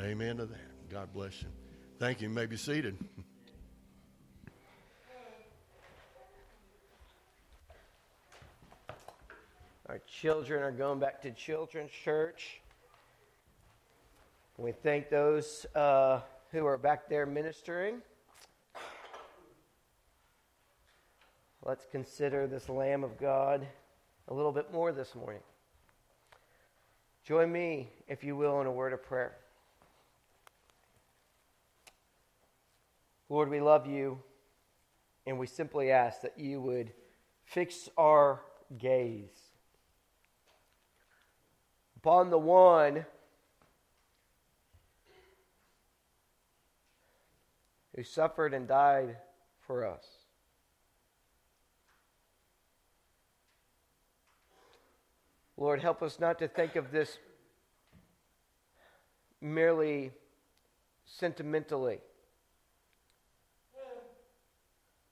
Amen 0.00 0.38
to 0.38 0.46
that. 0.46 0.88
God 0.88 1.12
bless 1.12 1.42
you. 1.42 1.48
Thank 1.98 2.22
you. 2.22 2.28
You 2.28 2.34
may 2.34 2.46
be 2.46 2.56
seated. 2.56 2.96
Our 9.86 10.00
children 10.06 10.62
are 10.62 10.72
going 10.72 11.00
back 11.00 11.20
to 11.22 11.32
children's 11.32 11.90
church. 11.90 12.62
We 14.56 14.72
thank 14.72 15.10
those 15.10 15.66
uh, 15.74 16.20
who 16.50 16.64
are 16.64 16.78
back 16.78 17.10
there 17.10 17.26
ministering. 17.26 18.00
Let's 21.62 21.84
consider 21.92 22.46
this 22.46 22.70
Lamb 22.70 23.04
of 23.04 23.18
God 23.18 23.66
a 24.28 24.32
little 24.32 24.52
bit 24.52 24.72
more 24.72 24.92
this 24.92 25.14
morning. 25.14 25.42
Join 27.22 27.52
me, 27.52 27.90
if 28.08 28.24
you 28.24 28.34
will, 28.34 28.62
in 28.62 28.66
a 28.66 28.72
word 28.72 28.94
of 28.94 29.02
prayer. 29.02 29.36
Lord, 33.30 33.48
we 33.48 33.60
love 33.60 33.86
you, 33.86 34.18
and 35.24 35.38
we 35.38 35.46
simply 35.46 35.92
ask 35.92 36.20
that 36.22 36.36
you 36.36 36.60
would 36.60 36.92
fix 37.44 37.88
our 37.96 38.40
gaze 38.76 39.38
upon 41.96 42.30
the 42.30 42.38
one 42.38 43.06
who 47.94 48.02
suffered 48.02 48.52
and 48.52 48.66
died 48.66 49.16
for 49.60 49.86
us. 49.86 50.04
Lord, 55.56 55.80
help 55.80 56.02
us 56.02 56.18
not 56.18 56.40
to 56.40 56.48
think 56.48 56.74
of 56.74 56.90
this 56.90 57.18
merely 59.40 60.10
sentimentally. 61.04 62.00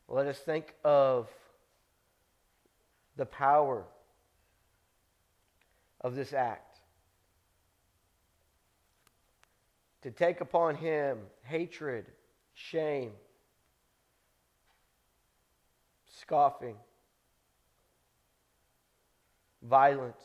Let 0.08 0.26
us 0.26 0.38
think 0.38 0.74
of 0.84 1.28
the 3.16 3.26
power 3.26 3.84
of 6.00 6.14
this 6.14 6.32
act. 6.32 6.68
to 10.02 10.10
take 10.10 10.40
upon 10.40 10.76
him 10.76 11.18
hatred, 11.42 12.06
shame, 12.54 13.12
scoffing, 16.20 16.76
violence, 19.62 20.22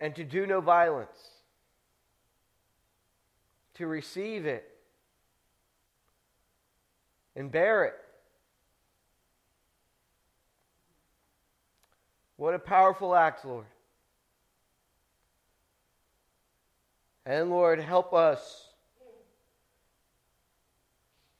and 0.00 0.14
to 0.16 0.24
do 0.24 0.46
no 0.46 0.60
violence, 0.60 1.30
to 3.74 3.86
receive 3.86 4.46
it 4.46 4.75
and 7.36 7.52
bear 7.52 7.84
it. 7.84 7.94
What 12.36 12.54
a 12.54 12.58
powerful 12.58 13.14
act, 13.14 13.44
Lord. 13.44 13.66
And 17.24 17.50
Lord, 17.50 17.80
help 17.80 18.14
us, 18.14 18.68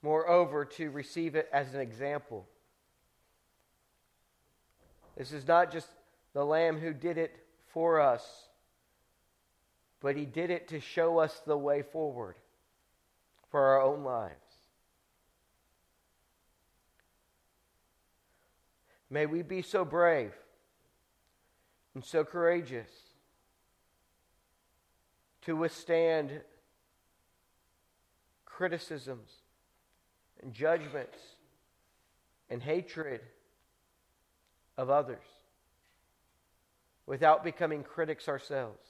moreover, 0.02 0.64
to 0.64 0.90
receive 0.90 1.34
it 1.34 1.48
as 1.52 1.74
an 1.74 1.80
example. 1.80 2.46
This 5.16 5.32
is 5.32 5.46
not 5.46 5.72
just 5.72 5.88
the 6.34 6.44
Lamb 6.44 6.78
who 6.78 6.92
did 6.92 7.18
it 7.18 7.36
for 7.68 8.00
us, 8.00 8.48
but 10.00 10.16
He 10.16 10.26
did 10.26 10.50
it 10.50 10.68
to 10.68 10.80
show 10.80 11.18
us 11.18 11.40
the 11.46 11.56
way 11.56 11.82
forward 11.82 12.36
for 13.50 13.60
our 13.60 13.82
own 13.82 14.02
lives. 14.02 14.45
May 19.08 19.26
we 19.26 19.42
be 19.42 19.62
so 19.62 19.84
brave 19.84 20.32
and 21.94 22.04
so 22.04 22.24
courageous 22.24 22.90
to 25.42 25.56
withstand 25.56 26.40
criticisms 28.44 29.30
and 30.42 30.52
judgments 30.52 31.18
and 32.50 32.62
hatred 32.62 33.20
of 34.76 34.90
others 34.90 35.24
without 37.06 37.44
becoming 37.44 37.82
critics 37.84 38.28
ourselves, 38.28 38.84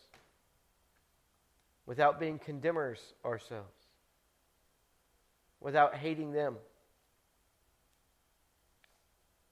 without 1.84 2.18
being 2.18 2.38
condemners 2.38 3.00
ourselves, 3.24 3.68
without 5.60 5.94
hating 5.94 6.32
them. 6.32 6.56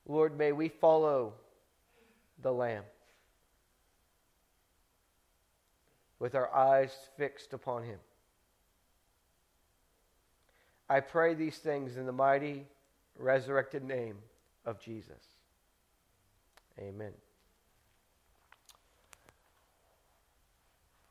Lord, 0.07 0.37
may 0.37 0.53
we 0.53 0.69
follow 0.69 1.35
the 2.43 2.53
Lamb. 2.53 2.85
with 6.25 6.35
our 6.35 6.55
eyes 6.55 6.91
fixed 7.19 7.53
upon 7.53 7.83
Him. 7.83 7.99
I 10.89 11.01
pray 11.01 11.35
these 11.35 11.59
things 11.59 11.99
in 11.99 12.07
the 12.07 12.13
mighty, 12.13 12.65
resurrected 13.19 13.85
name 13.85 14.17
of 14.65 14.81
Jesus. 14.81 15.23
Amen. 16.79 17.13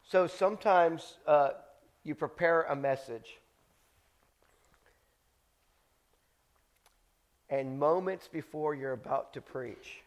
So 0.10 0.26
sometimes 0.26 1.18
uh, 1.28 1.50
you 2.04 2.16
prepare 2.16 2.64
a 2.64 2.76
message, 2.76 3.38
and 7.54 7.78
moments 7.78 8.28
before 8.28 8.74
you're 8.74 8.94
about 8.94 9.32
to 9.34 9.40
preach, 9.40 10.02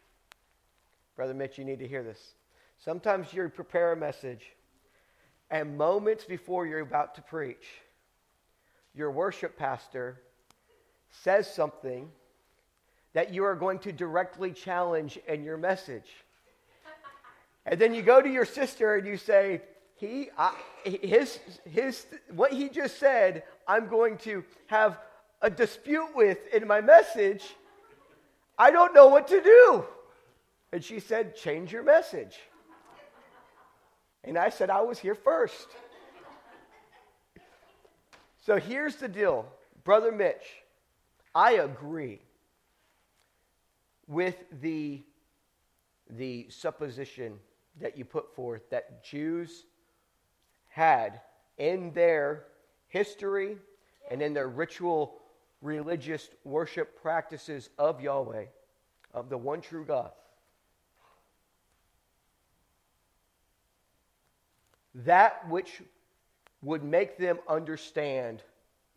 Brother 1.15 1.33
Mitch, 1.33 1.57
you 1.57 1.63
need 1.63 1.79
to 1.79 1.87
hear 1.87 2.03
this. 2.03 2.33
Sometimes 2.77 3.31
you 3.31 3.47
prepare 3.47 3.93
a 3.93 3.95
message, 3.95 4.51
and 5.49 5.77
moments 5.77 6.25
before 6.25 6.67
you're 6.67 6.81
about 6.81 7.15
to 7.15 7.21
preach, 7.21 7.65
your 8.93 9.11
worship 9.11 9.57
pastor 9.57 10.19
says 11.09 11.51
something 11.51 12.09
that 13.13 13.33
you 13.33 13.45
are 13.45 13.55
going 13.55 13.79
to 13.79 13.93
directly 13.93 14.51
challenge 14.51 15.17
in 15.25 15.45
your 15.45 15.55
message. 15.55 16.17
And 17.65 17.79
then 17.79 17.93
you 17.93 18.01
go 18.01 18.21
to 18.21 18.29
your 18.29 18.45
sister 18.45 18.95
and 18.95 19.07
you 19.07 19.15
say, 19.15 19.61
he, 19.95 20.29
I, 20.37 20.53
his, 20.83 21.39
his, 21.63 22.07
what 22.29 22.51
he 22.51 22.67
just 22.67 22.99
said, 22.99 23.43
I'm 23.65 23.87
going 23.87 24.17
to 24.19 24.43
have 24.65 24.99
a 25.41 25.49
dispute 25.49 26.15
with 26.15 26.39
in 26.53 26.67
my 26.67 26.81
message. 26.81 27.43
I 28.57 28.71
don't 28.71 28.93
know 28.93 29.07
what 29.07 29.27
to 29.27 29.41
do. 29.41 29.85
And 30.71 30.83
she 30.83 30.99
said, 30.99 31.35
change 31.35 31.71
your 31.71 31.83
message. 31.83 32.37
And 34.23 34.37
I 34.37 34.49
said 34.49 34.69
I 34.69 34.81
was 34.81 34.99
here 34.99 35.15
first. 35.15 35.67
So 38.45 38.57
here's 38.57 38.95
the 38.95 39.07
deal, 39.07 39.45
Brother 39.83 40.11
Mitch. 40.11 40.63
I 41.35 41.53
agree 41.53 42.21
with 44.07 44.35
the, 44.61 45.03
the 46.09 46.47
supposition 46.49 47.39
that 47.79 47.97
you 47.97 48.05
put 48.05 48.33
forth 48.33 48.69
that 48.69 49.03
Jews 49.03 49.65
had 50.69 51.21
in 51.57 51.91
their 51.93 52.45
history 52.87 53.57
and 54.09 54.21
in 54.21 54.33
their 54.33 54.47
ritual 54.47 55.19
religious 55.61 56.29
worship 56.43 57.01
practices 57.01 57.69
of 57.77 58.01
Yahweh, 58.01 58.45
of 59.13 59.29
the 59.29 59.37
one 59.37 59.61
true 59.61 59.85
God. 59.85 60.11
that 65.05 65.47
which 65.49 65.81
would 66.63 66.83
make 66.83 67.17
them 67.17 67.37
understand 67.47 68.41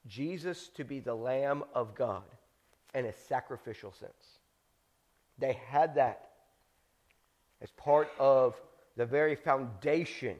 Jesus 0.06 0.68
to 0.68 0.84
be 0.84 1.00
the 1.00 1.14
Lamb 1.14 1.62
of 1.74 1.94
God 1.94 2.22
in 2.94 3.04
a 3.04 3.12
sacrificial 3.12 3.92
sense. 3.92 4.38
They 5.38 5.58
had 5.68 5.94
that 5.96 6.30
as 7.60 7.70
part 7.72 8.10
of 8.18 8.60
the 8.96 9.04
very 9.04 9.34
foundation 9.34 10.36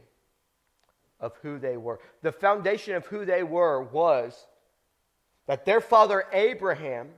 of 1.21 1.37
who 1.43 1.59
they 1.59 1.77
were. 1.77 2.01
The 2.23 2.33
foundation 2.33 2.95
of 2.95 3.07
who 3.07 3.25
they 3.27 3.43
were 3.43 3.83
was 3.83 4.47
that 5.51 5.65
their 5.65 5.81
father 5.81 6.27
Abraham 6.33 7.09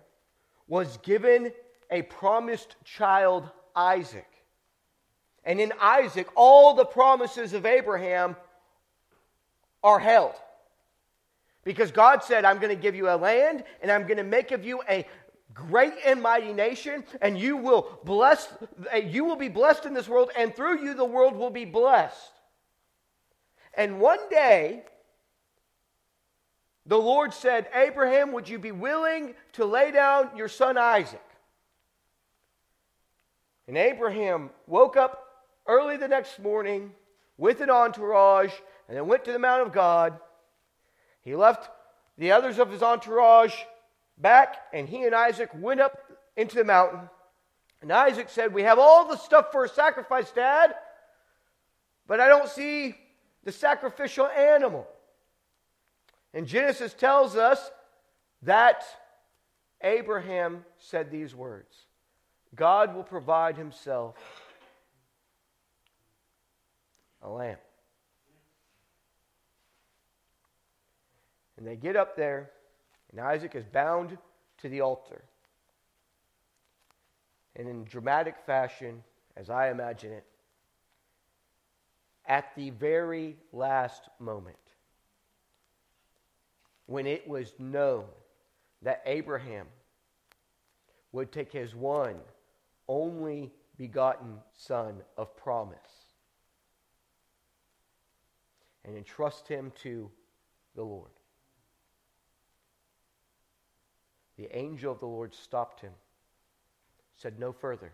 was 0.67 0.97
given 1.03 1.53
a 1.91 2.01
promised 2.01 2.77
child, 2.83 3.47
Isaac. 3.77 4.27
And 5.45 5.61
in 5.61 5.71
Isaac, 5.79 6.29
all 6.35 6.73
the 6.73 6.87
promises 6.87 7.53
of 7.53 7.67
Abraham 7.67 8.35
are 9.85 9.99
held. 9.99 10.33
Because 11.63 11.91
God 11.93 12.25
said, 12.25 12.47
I'm 12.47 12.57
going 12.57 12.75
to 12.75 12.83
give 12.83 12.95
you 12.95 13.11
a 13.11 13.17
land 13.17 13.65
and 13.83 13.91
I'm 13.91 14.05
going 14.05 14.17
to 14.17 14.25
make 14.25 14.51
of 14.51 14.65
you 14.65 14.81
a 14.89 15.07
great 15.53 15.93
and 16.07 16.23
mighty 16.23 16.55
nation 16.55 17.05
and 17.21 17.39
you 17.39 17.59
will 17.59 18.01
bless 18.03 18.49
you 19.05 19.25
will 19.25 19.37
be 19.37 19.49
blessed 19.49 19.85
in 19.85 19.93
this 19.93 20.09
world 20.09 20.31
and 20.35 20.57
through 20.57 20.83
you 20.83 20.95
the 20.95 21.05
world 21.05 21.37
will 21.37 21.51
be 21.51 21.67
blessed. 21.67 22.33
And 23.75 24.01
one 24.01 24.27
day, 24.31 24.85
the 26.87 26.99
Lord 26.99 27.33
said, 27.33 27.69
Abraham, 27.75 28.33
would 28.33 28.49
you 28.49 28.59
be 28.59 28.73
willing 28.73 29.35
to 29.53 29.65
lay 29.65 29.93
down 29.93 30.31
your 30.37 30.49
son 30.49 30.77
Isaac? 30.77 31.23
And 33.69 33.79
Abraham 33.79 34.51
woke 34.67 34.97
up 34.97 35.25
early 35.67 35.97
the 35.97 36.09
next 36.09 36.41
morning 36.41 36.93
with 37.39 37.61
an 37.61 37.71
entourage 37.71 38.53
and 38.89 38.97
then 38.97 39.07
went 39.07 39.25
to 39.25 39.33
the 39.33 39.39
Mount 39.39 39.63
of 39.63 39.73
God. 39.73 40.19
He 41.23 41.37
left 41.37 41.71
the 42.19 42.33
others 42.33 42.59
of 42.59 42.71
his 42.71 42.83
entourage 42.83 43.55
back, 44.19 44.57
and 44.73 44.89
he 44.89 45.05
and 45.05 45.15
Isaac 45.15 45.51
went 45.55 45.81
up 45.81 45.99
into 46.37 46.57
the 46.57 46.65
mountain. 46.65 47.09
And 47.81 47.93
Isaac 47.93 48.29
said, 48.29 48.53
We 48.53 48.63
have 48.63 48.79
all 48.79 49.09
the 49.09 49.17
stuff 49.17 49.53
for 49.53 49.65
a 49.65 49.69
sacrifice, 49.69 50.31
Dad, 50.31 50.75
but 52.07 52.21
I 52.21 52.29
don't 52.29 52.49
see 52.49 52.97
the 53.45 53.53
sacrificial 53.53 54.27
animal. 54.27 54.87
And 56.35 56.47
Genesis 56.47 56.95
tells 56.95 57.37
us 57.37 57.71
that 58.43 58.85
Abraham 59.83 60.65
said 60.79 61.11
these 61.11 61.35
words 61.35 61.87
God 62.55 62.95
will 62.95 63.03
provide 63.03 63.57
himself 63.57 64.17
a 67.23 67.29
lamb. 67.29 67.59
And 71.57 71.67
they 71.67 71.77
get 71.77 71.97
up 71.97 72.17
there, 72.17 72.51
and 73.11 73.21
Isaac 73.21 73.55
is 73.55 73.65
bound 73.65 74.19
to 74.59 74.69
the 74.69 74.81
altar. 74.81 75.23
And 77.55 77.69
in 77.69 77.85
dramatic 77.85 78.37
fashion, 78.47 79.03
as 79.37 79.49
I 79.49 79.71
imagine 79.71 80.13
it, 80.13 80.25
at 82.27 82.55
the 82.57 82.71
very 82.71 83.37
last 83.53 84.09
moment, 84.19 84.57
when 86.87 87.07
it 87.07 87.27
was 87.27 87.53
known 87.59 88.05
that 88.83 89.03
Abraham 89.07 89.67
would 91.13 91.31
take 91.31 91.53
his 91.53 91.75
one 91.75 92.17
only 92.89 93.53
begotten 93.77 94.39
son 94.53 94.97
of 95.17 95.37
promise 95.37 95.79
and 98.85 98.97
entrust 98.97 99.47
him 99.47 99.73
to 99.83 100.11
the 100.75 100.83
Lord. 100.83 101.11
The 104.37 104.49
angel 104.57 104.93
of 104.93 104.99
the 104.99 105.07
Lord 105.07 105.35
stopped 105.35 105.81
him, 105.81 105.93
said 107.17 107.39
no 107.39 107.53
further. 107.53 107.93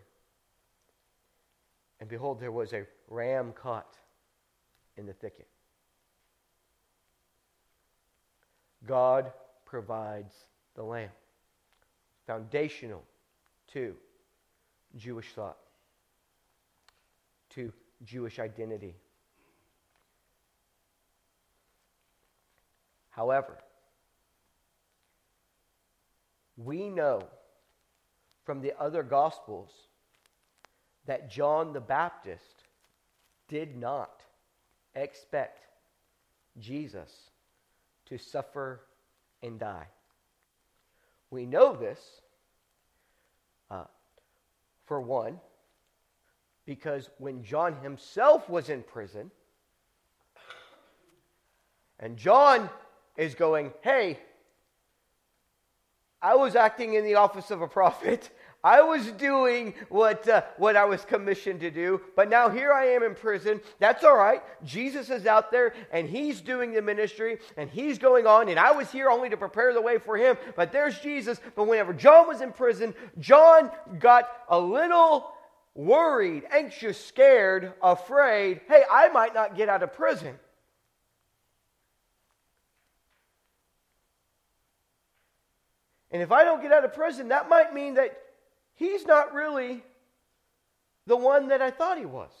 And 1.99 2.09
behold, 2.09 2.39
there 2.39 2.51
was 2.51 2.73
a 2.73 2.85
ram 3.09 3.53
caught 3.53 3.97
in 4.97 5.05
the 5.05 5.13
thicket. 5.13 5.47
God 8.89 9.31
provides 9.65 10.33
the 10.73 10.81
lamb. 10.81 11.11
Foundational 12.25 13.03
to 13.73 13.93
Jewish 14.97 15.31
thought, 15.33 15.59
to 17.51 17.71
Jewish 18.03 18.39
identity. 18.39 18.95
However, 23.11 23.59
we 26.57 26.89
know 26.89 27.21
from 28.43 28.59
the 28.59 28.73
other 28.79 29.03
Gospels 29.03 29.69
that 31.05 31.29
John 31.29 31.73
the 31.73 31.79
Baptist 31.79 32.63
did 33.47 33.77
not 33.77 34.23
expect 34.95 35.67
Jesus 36.59 37.11
to 38.09 38.17
suffer 38.17 38.81
and 39.41 39.59
die. 39.59 39.87
We 41.31 41.45
know 41.45 41.75
this, 41.75 41.99
uh, 43.69 43.85
for 44.85 44.99
one, 44.99 45.39
because 46.65 47.09
when 47.19 47.43
John 47.43 47.75
himself 47.81 48.49
was 48.49 48.69
in 48.69 48.83
prison, 48.83 49.31
and 51.99 52.17
John 52.17 52.69
is 53.17 53.35
going, 53.35 53.71
Hey, 53.81 54.19
I 56.21 56.35
was 56.35 56.55
acting 56.55 56.95
in 56.95 57.03
the 57.03 57.15
office 57.15 57.51
of 57.51 57.61
a 57.61 57.67
prophet. 57.67 58.29
I 58.63 58.81
was 58.81 59.09
doing 59.13 59.73
what, 59.87 60.27
uh, 60.27 60.41
what 60.57 60.75
I 60.75 60.83
was 60.83 61.05
commissioned 61.05 61.61
to 61.61 61.71
do, 61.71 62.01
but 62.15 62.29
now 62.29 62.49
here 62.49 62.73
I 62.73 62.87
am 62.87 63.03
in 63.03 63.15
prison. 63.15 63.61
That's 63.79 64.03
all 64.03 64.17
right. 64.17 64.41
Jesus 64.65 65.09
is 65.09 65.25
out 65.25 65.49
there 65.49 65.73
and 65.93 66.09
he's 66.09 66.41
doing 66.41 66.73
the 66.73 66.81
ministry 66.81 67.37
and 67.55 67.69
he's 67.69 67.97
going 67.97 68.27
on, 68.27 68.49
and 68.49 68.59
I 68.59 68.71
was 68.71 68.91
here 68.91 69.09
only 69.09 69.29
to 69.29 69.37
prepare 69.37 69.73
the 69.73 69.81
way 69.81 69.97
for 69.97 70.17
him. 70.17 70.37
But 70.57 70.73
there's 70.73 70.99
Jesus. 70.99 71.39
But 71.55 71.67
whenever 71.67 71.93
John 71.93 72.27
was 72.27 72.41
in 72.41 72.51
prison, 72.51 72.93
John 73.17 73.71
got 73.97 74.29
a 74.49 74.59
little 74.59 75.31
worried, 75.73 76.43
anxious, 76.51 77.03
scared, 77.03 77.73
afraid 77.81 78.59
hey, 78.67 78.83
I 78.91 79.07
might 79.07 79.33
not 79.33 79.55
get 79.55 79.69
out 79.69 79.83
of 79.83 79.93
prison. 79.93 80.37
And 86.11 86.21
if 86.21 86.31
I 86.31 86.43
don't 86.43 86.61
get 86.61 86.73
out 86.73 86.83
of 86.83 86.93
prison, 86.93 87.29
that 87.29 87.47
might 87.47 87.73
mean 87.73 87.93
that 87.93 88.19
he's 88.79 89.05
not 89.05 89.33
really 89.33 89.83
the 91.05 91.17
one 91.17 91.49
that 91.49 91.61
I 91.61 91.69
thought 91.69 91.97
he 91.97 92.05
was. 92.05 92.31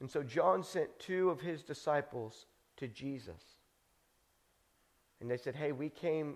And 0.00 0.10
so 0.10 0.22
John 0.22 0.62
sent 0.62 0.96
two 0.98 1.30
of 1.30 1.40
his 1.40 1.62
disciples 1.62 2.46
to 2.76 2.86
Jesus. 2.86 3.42
And 5.20 5.28
they 5.28 5.38
said, 5.38 5.56
Hey, 5.56 5.72
we 5.72 5.88
came 5.88 6.34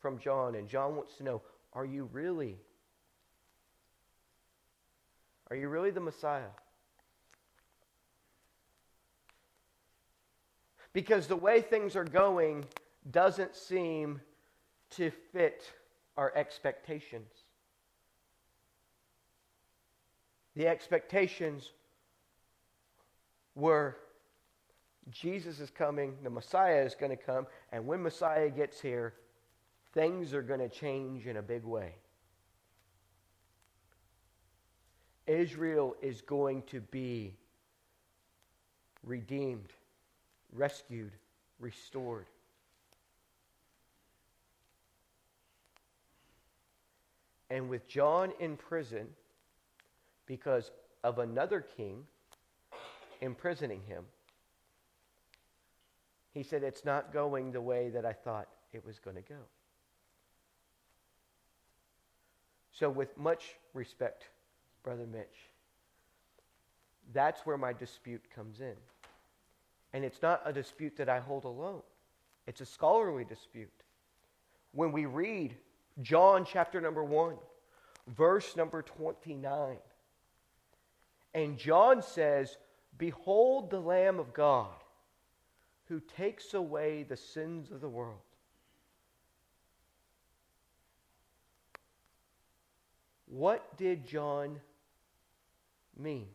from 0.00 0.18
John, 0.18 0.56
and 0.56 0.68
John 0.68 0.96
wants 0.96 1.16
to 1.18 1.22
know, 1.22 1.42
are 1.72 1.84
you 1.84 2.08
really? 2.12 2.56
Are 5.50 5.56
you 5.56 5.68
really 5.68 5.90
the 5.90 6.00
Messiah? 6.00 6.54
Because 10.92 11.26
the 11.26 11.36
way 11.36 11.60
things 11.60 11.94
are 11.94 12.04
going 12.04 12.64
doesn't 13.10 13.54
seem 13.54 14.20
to 14.90 15.10
fit 15.32 15.70
our 16.16 16.32
expectations. 16.34 17.30
The 20.54 20.66
expectations 20.66 21.70
were 23.54 23.96
Jesus 25.10 25.60
is 25.60 25.70
coming, 25.70 26.16
the 26.24 26.30
Messiah 26.30 26.82
is 26.82 26.96
going 26.96 27.16
to 27.16 27.22
come, 27.22 27.46
and 27.70 27.86
when 27.86 28.02
Messiah 28.02 28.50
gets 28.50 28.80
here, 28.80 29.14
things 29.94 30.34
are 30.34 30.42
going 30.42 30.58
to 30.58 30.68
change 30.68 31.26
in 31.26 31.36
a 31.36 31.42
big 31.42 31.62
way. 31.62 31.94
Israel 35.28 35.94
is 36.02 36.22
going 36.22 36.62
to 36.62 36.80
be 36.80 37.34
redeemed 39.04 39.72
rescued, 40.52 41.12
restored. 41.58 42.26
And 47.50 47.68
with 47.68 47.86
John 47.88 48.32
in 48.40 48.56
prison 48.56 49.08
because 50.26 50.70
of 51.04 51.18
another 51.18 51.60
king 51.76 52.04
imprisoning 53.20 53.82
him, 53.86 54.04
he 56.32 56.42
said, 56.42 56.62
It's 56.62 56.84
not 56.84 57.12
going 57.12 57.52
the 57.52 57.60
way 57.60 57.88
that 57.90 58.04
I 58.04 58.12
thought 58.12 58.48
it 58.72 58.84
was 58.84 58.98
going 58.98 59.16
to 59.16 59.22
go. 59.22 59.40
So, 62.72 62.90
with 62.90 63.16
much 63.16 63.54
respect, 63.72 64.28
Brother 64.82 65.06
Mitch, 65.10 65.48
that's 67.14 67.46
where 67.46 67.56
my 67.56 67.72
dispute 67.72 68.22
comes 68.34 68.60
in. 68.60 68.74
And 69.94 70.04
it's 70.04 70.20
not 70.20 70.42
a 70.44 70.52
dispute 70.52 70.96
that 70.98 71.08
I 71.08 71.20
hold 71.20 71.44
alone, 71.44 71.82
it's 72.46 72.60
a 72.60 72.66
scholarly 72.66 73.24
dispute. 73.24 73.70
When 74.72 74.92
we 74.92 75.06
read 75.06 75.56
John 76.02 76.44
chapter 76.44 76.80
number 76.80 77.02
1, 77.02 77.36
verse 78.08 78.56
number 78.56 78.82
29, 78.82 79.76
and 81.34 81.58
John 81.58 82.02
says, 82.02 82.56
Behold 82.98 83.70
the 83.70 83.80
Lamb 83.80 84.18
of 84.18 84.32
God 84.32 84.68
who 85.88 86.00
takes 86.00 86.54
away 86.54 87.04
the 87.04 87.16
sins 87.16 87.70
of 87.70 87.80
the 87.80 87.88
world. 87.88 88.18
What 93.26 93.76
did 93.76 94.06
John 94.06 94.60
mean? 95.96 96.26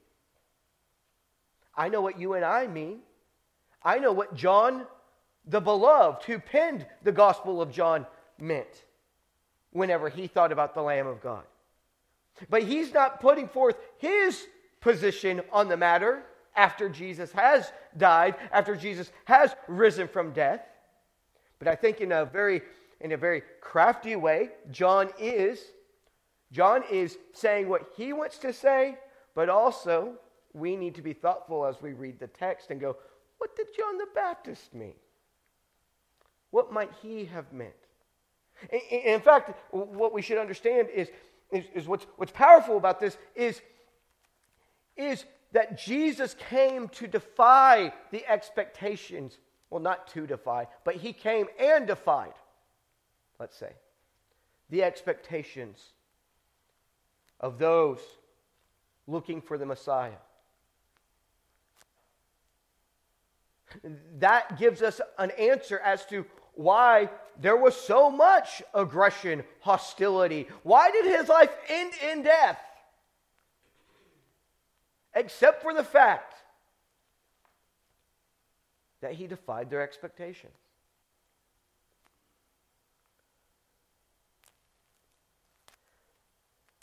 I 1.76 1.90
know 1.90 2.02
what 2.02 2.20
you 2.20 2.34
and 2.34 2.46
I 2.46 2.68
mean. 2.68 3.00
I 3.84 3.98
know 3.98 4.12
what 4.12 4.36
John, 4.36 4.86
the 5.46 5.62
beloved, 5.62 6.24
who 6.26 6.38
penned 6.38 6.86
the 7.04 7.12
Gospel 7.12 7.62
of 7.62 7.72
John, 7.72 8.06
meant 8.40 8.86
whenever 9.72 10.10
he 10.10 10.28
thought 10.28 10.52
about 10.52 10.74
the 10.74 10.82
Lamb 10.82 11.08
of 11.08 11.22
God. 11.22 11.44
But 12.50 12.64
he's 12.64 12.94
not 12.94 13.20
putting 13.20 13.48
forth 13.48 13.76
his 13.98 14.46
position 14.80 15.42
on 15.52 15.68
the 15.68 15.78
matter 15.78 16.24
after 16.56 16.90
Jesus 16.90 17.32
has 17.32 17.72
died, 17.98 18.36
after 18.52 18.76
Jesus 18.76 19.12
has 19.26 19.56
risen 19.68 20.08
from 20.08 20.32
death. 20.32 20.62
But 21.60 21.68
I 21.68 21.76
think 21.76 22.02
in 22.02 22.12
a 22.12 22.26
very 22.26 22.62
in 23.00 23.14
a 23.14 23.18
very 23.18 23.42
crafty 23.62 24.16
way, 24.16 24.50
John 24.72 25.10
is 25.20 25.60
John 26.52 26.84
is 26.92 27.18
saying 27.34 27.70
what 27.70 27.92
he 27.96 28.14
wants 28.14 28.38
to 28.40 28.52
say, 28.52 28.98
but 29.36 29.50
also 29.50 30.16
we 30.54 30.76
need 30.76 30.96
to 30.96 31.02
be 31.02 31.14
thoughtful 31.14 31.66
as 31.66 31.82
we 31.82 31.94
read 31.94 32.20
the 32.20 32.28
text 32.28 32.72
and 32.72 32.80
go, 32.80 32.98
what 33.38 33.56
did 33.56 33.68
John 33.76 33.98
the 33.98 34.08
Baptist 34.14 34.74
mean? 34.74 34.96
What 36.50 36.74
might 36.74 36.92
he 37.02 37.26
have 37.26 37.54
meant? 37.54 37.81
In 38.70 39.22
fact, 39.22 39.58
what 39.72 40.14
we 40.14 40.22
should 40.22 40.38
understand 40.38 40.90
is, 40.94 41.10
is, 41.52 41.66
is, 41.74 41.88
what's, 41.88 42.06
what's 42.18 42.32
powerful 42.32 42.78
about 42.78 43.00
this 43.00 43.18
is, 43.36 43.62
is 44.96 45.26
that 45.52 45.78
Jesus 45.78 46.36
came 46.50 46.88
to 46.90 47.08
defy 47.08 47.94
the 48.12 48.26
expectations. 48.28 49.38
Well, 49.70 49.82
not 49.82 50.08
to 50.10 50.28
defy, 50.28 50.68
but 50.84 50.96
he 50.96 51.14
came 51.14 51.48
and 51.60 51.88
defied, 51.88 52.34
let's 53.40 53.56
say, 53.56 53.72
the 54.70 54.84
expectations 54.84 55.94
of 57.40 57.58
those 57.58 58.00
looking 59.08 59.42
for 59.42 59.58
the 59.58 59.66
Messiah. 59.66 60.12
That 64.20 64.60
gives 64.60 64.82
us 64.82 65.00
an 65.18 65.32
answer 65.32 65.80
as 65.80 66.06
to 66.08 66.26
why 66.54 67.10
there 67.40 67.58
was 67.58 67.76
so 67.76 68.10
much 68.10 68.62
aggression, 68.74 69.44
hostility. 69.62 70.48
Why 70.64 70.92
did 70.92 71.06
his 71.06 71.30
life 71.30 71.52
end 71.70 71.94
in 72.12 72.24
death? 72.24 72.60
Except 75.14 75.62
for 75.62 75.74
the 75.74 75.84
fact 75.84 76.36
that 79.02 79.14
he 79.14 79.28
defied 79.28 79.70
their 79.70 79.82
expectations. 79.82 80.54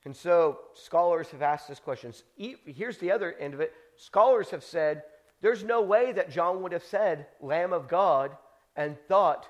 And 0.04 0.16
so 0.16 0.60
scholars 0.74 1.28
have 1.32 1.42
asked 1.42 1.68
this 1.68 1.80
question. 1.80 2.12
Here's 2.36 2.98
the 2.98 3.12
other 3.12 3.34
end 3.34 3.54
of 3.54 3.60
it. 3.60 3.72
Scholars 3.96 4.50
have 4.50 4.64
said 4.64 5.02
there's 5.40 5.62
no 5.62 5.82
way 5.82 6.12
that 6.12 6.30
John 6.30 6.62
would 6.62 6.72
have 6.72 6.84
said 6.84 7.26
Lamb 7.40 7.72
of 7.72 7.88
God 7.88 8.36
and 8.74 8.96
thought 9.06 9.46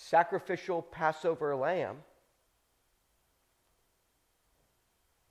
sacrificial 0.00 0.80
Passover 0.80 1.54
lamb. 1.54 1.98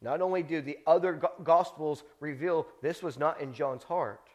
Not 0.02 0.22
only 0.22 0.44
do 0.44 0.62
the 0.62 0.78
other 0.86 1.20
gospels 1.44 2.04
reveal 2.20 2.68
this 2.82 3.02
was 3.04 3.18
not 3.18 3.42
in 3.42 3.54
John's 3.54 3.84
heart, 3.84 4.30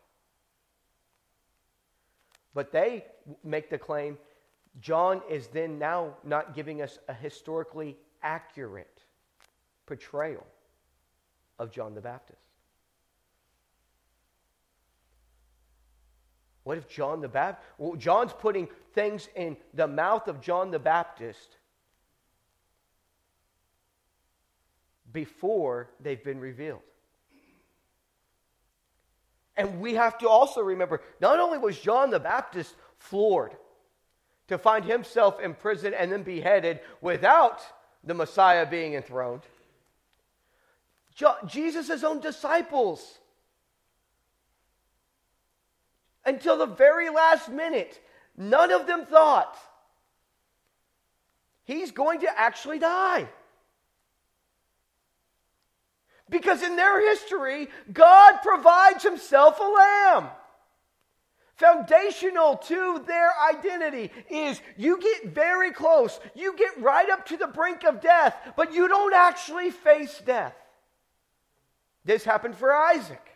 but 2.53 2.73
they 2.73 3.05
make 3.43 3.71
the 3.71 3.79
claim 3.79 4.19
John 4.81 5.23
is 5.31 5.47
then 5.47 5.79
now 5.79 6.17
not 6.25 6.55
giving 6.55 6.83
us 6.83 6.99
a 7.09 7.15
historically 7.15 7.97
accurate 8.23 9.05
portrayal 9.87 10.47
of 11.59 11.71
John 11.71 11.95
the 11.95 12.01
Baptist. 12.01 12.44
What 16.65 16.79
if 16.79 16.89
John 16.89 17.21
the 17.21 17.29
Baptist? 17.29 17.67
Well, 17.79 17.95
John's 17.95 18.33
putting 18.33 18.69
things 18.95 19.29
in 19.37 19.57
the 19.75 19.87
mouth 19.87 20.29
of 20.29 20.41
John 20.41 20.71
the 20.71 20.79
Baptist 20.79 21.57
before 25.13 25.91
they've 26.01 26.23
been 26.23 26.41
revealed. 26.41 26.81
And 29.57 29.81
we 29.81 29.95
have 29.95 30.19
to 30.19 30.29
also 30.29 30.61
remember 30.63 31.01
not 31.21 31.39
only 31.39 31.59
was 31.59 31.79
John 31.79 32.11
the 32.11 32.19
Baptist 32.19 32.75
floored 32.99 33.55
to 34.49 34.59
find 34.59 34.85
himself 34.85 35.39
in 35.39 35.55
prison 35.55 35.95
and 35.95 36.11
then 36.11 36.23
beheaded 36.23 36.81
without 37.01 37.61
the 38.03 38.15
Messiah 38.15 38.67
being 38.67 38.95
enthroned, 38.95 39.43
Jesus' 41.47 42.03
own 42.03 42.21
disciples 42.21 43.19
until 46.27 46.57
the 46.57 46.67
very 46.67 47.11
last 47.11 47.49
minute, 47.49 48.01
none 48.37 48.73
of 48.73 48.87
them 48.87 49.05
thought 49.07 49.57
he's 51.65 51.91
going 51.91 52.21
to 52.21 52.39
actually 52.39 52.79
die. 52.79 53.29
Because 56.31 56.63
in 56.63 56.77
their 56.77 57.11
history, 57.11 57.69
God 57.93 58.39
provides 58.43 59.03
himself 59.03 59.61
a 59.61 59.63
lamb. 59.63 60.29
Foundational 61.57 62.57
to 62.57 63.05
their 63.07 63.31
identity 63.51 64.11
is 64.29 64.61
you 64.77 64.99
get 64.99 65.33
very 65.33 65.71
close, 65.71 66.19
you 66.35 66.57
get 66.57 66.83
right 66.83 67.09
up 67.11 67.27
to 67.27 67.37
the 67.37 67.47
brink 67.47 67.85
of 67.85 68.01
death, 68.01 68.35
but 68.57 68.75
you 68.75 68.89
don't 68.89 69.15
actually 69.15 69.71
face 69.71 70.21
death. 70.27 70.55
This 72.05 72.25
happened 72.25 72.57
for 72.57 72.75
Isaac. 72.75 73.34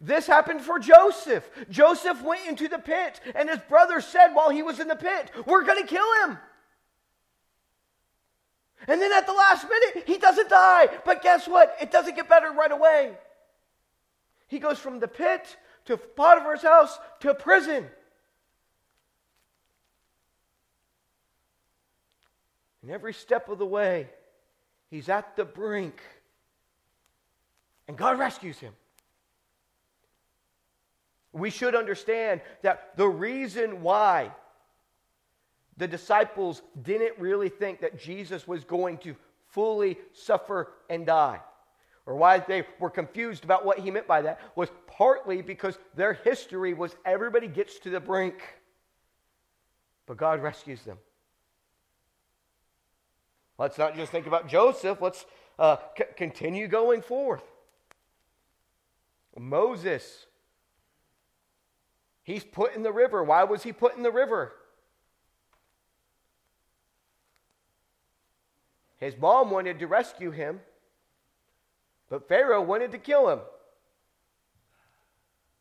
This 0.00 0.26
happened 0.26 0.62
for 0.62 0.78
Joseph. 0.78 1.48
Joseph 1.68 2.22
went 2.22 2.48
into 2.48 2.68
the 2.68 2.78
pit, 2.78 3.20
and 3.34 3.50
his 3.50 3.58
brother 3.68 4.00
said 4.00 4.28
while 4.28 4.48
he 4.48 4.62
was 4.62 4.80
in 4.80 4.88
the 4.88 4.96
pit, 4.96 5.30
We're 5.46 5.64
going 5.64 5.82
to 5.82 5.86
kill 5.86 6.06
him. 6.24 6.38
And 8.88 9.00
then 9.00 9.12
at 9.12 9.26
the 9.26 9.32
last 9.32 9.66
minute, 9.68 10.04
he 10.06 10.16
doesn't 10.16 10.48
die. 10.48 10.88
But 11.04 11.22
guess 11.22 11.46
what? 11.46 11.76
It 11.82 11.90
doesn't 11.90 12.16
get 12.16 12.30
better 12.30 12.50
right 12.50 12.72
away. 12.72 13.12
He 14.48 14.58
goes 14.58 14.78
from 14.78 15.00
the 15.00 15.08
pit 15.08 15.56
to 15.84 15.98
Potiphar's 15.98 16.62
house 16.62 16.98
to 17.20 17.34
prison. 17.34 17.86
And 22.82 22.90
every 22.90 23.12
step 23.12 23.50
of 23.50 23.58
the 23.58 23.66
way, 23.66 24.08
he's 24.90 25.10
at 25.10 25.36
the 25.36 25.44
brink. 25.44 26.00
And 27.86 27.98
God 27.98 28.18
rescues 28.18 28.58
him. 28.58 28.72
We 31.32 31.50
should 31.50 31.74
understand 31.74 32.40
that 32.62 32.96
the 32.96 33.08
reason 33.08 33.82
why 33.82 34.32
the 35.76 35.86
disciples 35.86 36.62
didn't 36.82 37.18
really 37.18 37.48
think 37.48 37.80
that 37.80 37.98
Jesus 37.98 38.46
was 38.46 38.64
going 38.64 38.98
to 38.98 39.14
fully 39.48 39.98
suffer 40.12 40.72
and 40.88 41.06
die, 41.06 41.40
or 42.06 42.16
why 42.16 42.38
they 42.38 42.64
were 42.78 42.90
confused 42.90 43.44
about 43.44 43.64
what 43.64 43.78
he 43.78 43.90
meant 43.90 44.06
by 44.06 44.22
that, 44.22 44.40
was 44.56 44.68
partly 44.86 45.40
because 45.42 45.78
their 45.94 46.12
history 46.12 46.74
was 46.74 46.94
everybody 47.04 47.48
gets 47.48 47.78
to 47.80 47.90
the 47.90 48.00
brink, 48.00 48.42
but 50.06 50.16
God 50.16 50.42
rescues 50.42 50.82
them. 50.82 50.98
Let's 53.56 53.78
not 53.78 53.94
just 53.94 54.10
think 54.10 54.26
about 54.26 54.48
Joseph, 54.48 55.00
let's 55.00 55.24
uh, 55.58 55.76
c- 55.96 56.04
continue 56.16 56.66
going 56.66 57.02
forth. 57.02 57.44
Moses 59.38 60.26
He's 62.30 62.44
put 62.44 62.76
in 62.76 62.84
the 62.84 62.92
river. 62.92 63.24
Why 63.24 63.42
was 63.42 63.64
he 63.64 63.72
put 63.72 63.96
in 63.96 64.04
the 64.04 64.12
river? 64.12 64.52
His 68.98 69.16
mom 69.18 69.50
wanted 69.50 69.80
to 69.80 69.88
rescue 69.88 70.30
him, 70.30 70.60
but 72.08 72.28
Pharaoh 72.28 72.62
wanted 72.62 72.92
to 72.92 72.98
kill 72.98 73.30
him. 73.30 73.40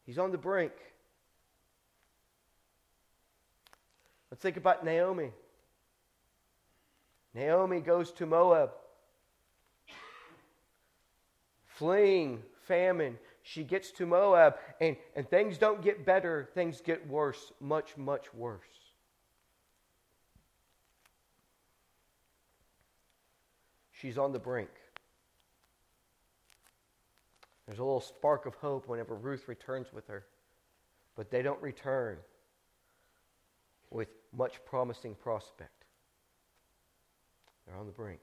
He's 0.06 0.20
on 0.20 0.32
the 0.32 0.38
brink. 0.38 0.74
Let's 4.30 4.44
think 4.44 4.58
about 4.58 4.86
Naomi. 4.86 5.32
Naomi 7.34 7.80
goes 7.80 8.12
to 8.12 8.28
Moab, 8.28 8.70
fleeing 11.66 12.44
famine 12.68 13.18
she 13.44 13.64
gets 13.64 13.92
to 13.92 14.06
Moab, 14.06 14.56
and, 14.80 14.96
and 15.16 15.30
things 15.30 15.58
don't 15.58 15.82
get 15.82 16.06
better, 16.06 16.50
things 16.54 16.82
get 16.82 17.08
worse, 17.08 17.52
much, 17.60 17.98
much 17.98 18.34
worse. 18.34 18.62
She's 23.92 24.18
on 24.18 24.32
the 24.32 24.40
brink. 24.40 24.70
There's 27.66 27.80
a 27.80 27.84
little 27.84 28.02
spark 28.02 28.46
of 28.46 28.56
hope 28.56 28.88
whenever 28.88 29.16
Ruth 29.16 29.48
returns 29.48 29.94
with 29.94 30.08
her, 30.08 30.26
but 31.16 31.30
they 31.30 31.42
don't 31.42 31.62
return 31.62 32.18
with 33.92 34.08
much 34.36 34.64
promising 34.66 35.16
prospect. 35.16 35.86
They're 37.66 37.78
on 37.78 37.86
the 37.86 37.92
brink, 37.92 38.22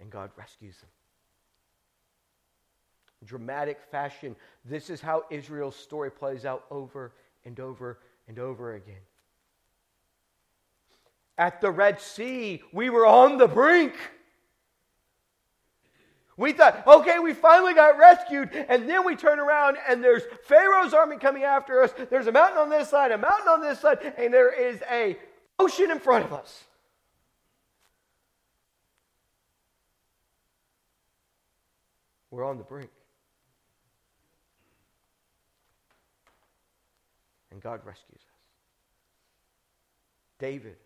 and 0.00 0.10
God 0.10 0.30
rescues 0.36 0.76
them 0.78 0.90
dramatic 3.24 3.78
fashion. 3.90 4.36
This 4.64 4.90
is 4.90 5.00
how 5.00 5.24
Israel's 5.30 5.76
story 5.76 6.10
plays 6.10 6.44
out 6.44 6.64
over 6.70 7.12
and 7.44 7.58
over 7.60 7.98
and 8.28 8.38
over 8.38 8.74
again. 8.74 8.96
At 11.36 11.60
the 11.60 11.70
Red 11.70 12.00
Sea, 12.00 12.62
we 12.72 12.90
were 12.90 13.06
on 13.06 13.38
the 13.38 13.46
brink. 13.46 13.94
We 16.36 16.52
thought, 16.52 16.86
okay, 16.86 17.18
we 17.18 17.34
finally 17.34 17.74
got 17.74 17.98
rescued, 17.98 18.50
and 18.68 18.88
then 18.88 19.04
we 19.04 19.16
turn 19.16 19.40
around 19.40 19.76
and 19.88 20.02
there's 20.02 20.22
Pharaoh's 20.44 20.94
army 20.94 21.16
coming 21.16 21.42
after 21.42 21.82
us. 21.82 21.92
There's 22.10 22.28
a 22.28 22.32
mountain 22.32 22.58
on 22.58 22.70
this 22.70 22.88
side, 22.88 23.10
a 23.10 23.18
mountain 23.18 23.48
on 23.48 23.60
this 23.60 23.80
side, 23.80 24.14
and 24.16 24.32
there 24.32 24.52
is 24.52 24.80
a 24.90 25.16
ocean 25.58 25.90
in 25.90 25.98
front 25.98 26.24
of 26.24 26.32
us. 26.32 26.64
We're 32.30 32.44
on 32.44 32.58
the 32.58 32.64
brink. 32.64 32.90
And 37.58 37.62
God 37.64 37.80
rescues 37.84 38.20
us. 38.20 38.38
David. 40.38 40.76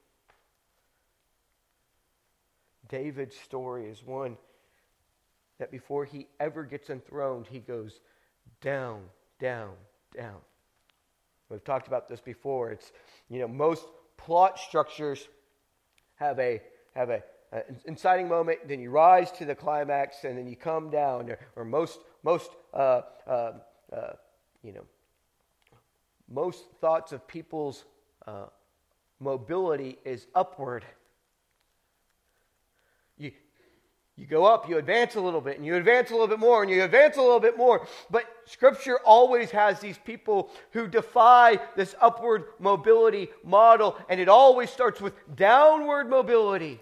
David's 2.88 3.36
story 3.36 3.90
is 3.90 4.02
one 4.02 4.38
that 5.58 5.70
before 5.70 6.06
he 6.06 6.28
ever 6.40 6.64
gets 6.64 6.88
enthroned, 6.88 7.46
he 7.46 7.58
goes 7.58 8.00
down, 8.62 9.02
down, 9.38 9.74
down. 10.16 10.38
We've 11.50 11.62
talked 11.62 11.88
about 11.88 12.08
this 12.08 12.20
before. 12.20 12.70
It's, 12.70 12.90
you 13.28 13.40
know, 13.40 13.48
most 13.48 13.84
plot 14.16 14.58
structures 14.58 15.28
have 16.14 16.38
a, 16.38 16.62
have 16.94 17.10
a, 17.10 17.22
an 17.52 17.80
inciting 17.84 18.30
moment, 18.30 18.60
then 18.66 18.80
you 18.80 18.88
rise 18.88 19.30
to 19.32 19.44
the 19.44 19.54
climax, 19.54 20.24
and 20.24 20.38
then 20.38 20.48
you 20.48 20.56
come 20.56 20.88
down. 20.88 21.28
Or, 21.28 21.38
or 21.54 21.64
most, 21.66 21.98
most 22.22 22.50
uh, 22.72 23.02
uh, 23.26 23.52
uh, 23.92 24.12
you 24.62 24.72
know, 24.72 24.84
most 26.32 26.64
thoughts 26.80 27.12
of 27.12 27.26
people's 27.28 27.84
uh, 28.26 28.46
mobility 29.20 29.98
is 30.04 30.26
upward. 30.34 30.84
You, 33.18 33.32
you 34.16 34.26
go 34.26 34.44
up, 34.44 34.68
you 34.68 34.78
advance 34.78 35.14
a 35.14 35.20
little 35.20 35.40
bit, 35.40 35.58
and 35.58 35.66
you 35.66 35.76
advance 35.76 36.10
a 36.10 36.12
little 36.14 36.28
bit 36.28 36.38
more, 36.38 36.62
and 36.62 36.70
you 36.70 36.82
advance 36.82 37.16
a 37.16 37.22
little 37.22 37.40
bit 37.40 37.56
more. 37.56 37.86
But 38.10 38.24
Scripture 38.46 38.98
always 39.04 39.50
has 39.50 39.78
these 39.80 39.98
people 39.98 40.50
who 40.70 40.88
defy 40.88 41.58
this 41.76 41.94
upward 42.00 42.44
mobility 42.58 43.28
model, 43.44 43.96
and 44.08 44.18
it 44.20 44.28
always 44.28 44.70
starts 44.70 45.00
with 45.00 45.14
downward 45.36 46.08
mobility. 46.08 46.80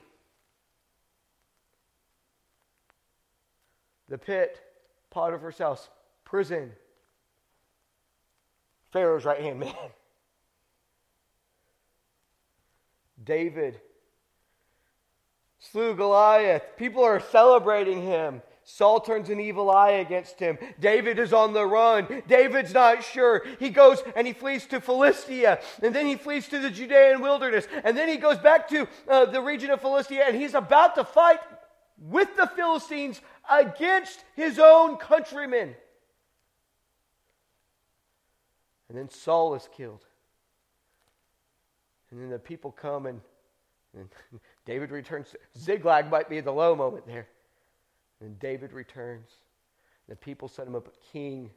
The 4.09 4.19
pit, 4.19 4.61
Potiphar's 5.11 5.59
house, 5.59 5.89
prison, 6.25 6.73
Pharaoh's 8.93 9.25
right 9.25 9.41
hand 9.41 9.61
man. 9.61 9.75
David 13.25 13.81
slew 15.59 15.95
Goliath. 15.95 16.63
People 16.77 17.05
are 17.05 17.21
celebrating 17.21 18.03
him. 18.03 18.43
Saul 18.65 19.01
turns 19.01 19.31
an 19.31 19.41
evil 19.41 19.71
eye 19.71 19.93
against 19.93 20.39
him. 20.39 20.59
David 20.79 21.19
is 21.19 21.33
on 21.33 21.53
the 21.53 21.67
run. 21.67 22.23
David's 22.29 22.73
not 22.73 23.03
sure. 23.03 23.45
He 23.59 23.71
goes 23.71 24.03
and 24.15 24.27
he 24.27 24.33
flees 24.33 24.67
to 24.67 24.81
Philistia, 24.81 25.61
and 25.83 25.95
then 25.95 26.07
he 26.07 26.15
flees 26.15 26.49
to 26.49 26.59
the 26.59 26.71
Judean 26.71 27.21
wilderness, 27.21 27.67
and 27.85 27.97
then 27.97 28.09
he 28.09 28.17
goes 28.17 28.39
back 28.39 28.69
to 28.69 28.87
uh, 29.09 29.25
the 29.27 29.41
region 29.41 29.71
of 29.71 29.81
Philistia, 29.81 30.25
and 30.27 30.37
he's 30.37 30.55
about 30.55 30.95
to 30.95 31.05
fight 31.05 31.41
with 31.99 32.37
the 32.37 32.47
Philistines 32.47 33.21
against 33.51 34.25
his 34.37 34.59
own 34.59 34.97
countrymen. 34.97 35.75
And 38.91 38.99
then 38.99 39.09
Saul 39.09 39.55
is 39.55 39.69
killed. 39.73 40.05
And 42.11 42.21
then 42.21 42.29
the 42.29 42.41
people 42.41 42.73
come 42.73 43.07
and, 43.07 43.21
and 43.97 44.09
David 44.67 44.91
returns. 44.91 45.29
Ziklag 45.57 46.11
might 46.11 46.29
be 46.29 46.41
the 46.41 46.51
low 46.51 46.75
moment 46.75 47.07
there. 47.07 47.29
And 48.21 48.37
David 48.41 48.73
returns. 48.73 49.29
The 50.09 50.17
people 50.17 50.49
set 50.49 50.67
him 50.67 50.75
up 50.75 50.89
a 50.89 51.13
king. 51.13 51.51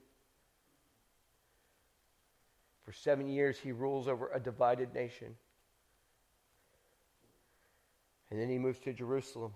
For 2.84 2.92
seven 2.92 3.28
years, 3.28 3.58
he 3.58 3.72
rules 3.72 4.08
over 4.08 4.30
a 4.32 4.40
divided 4.40 4.94
nation. 4.94 5.36
And 8.30 8.40
then 8.40 8.48
he 8.48 8.60
moves 8.60 8.78
to 8.82 8.94
Jerusalem. 8.94 9.54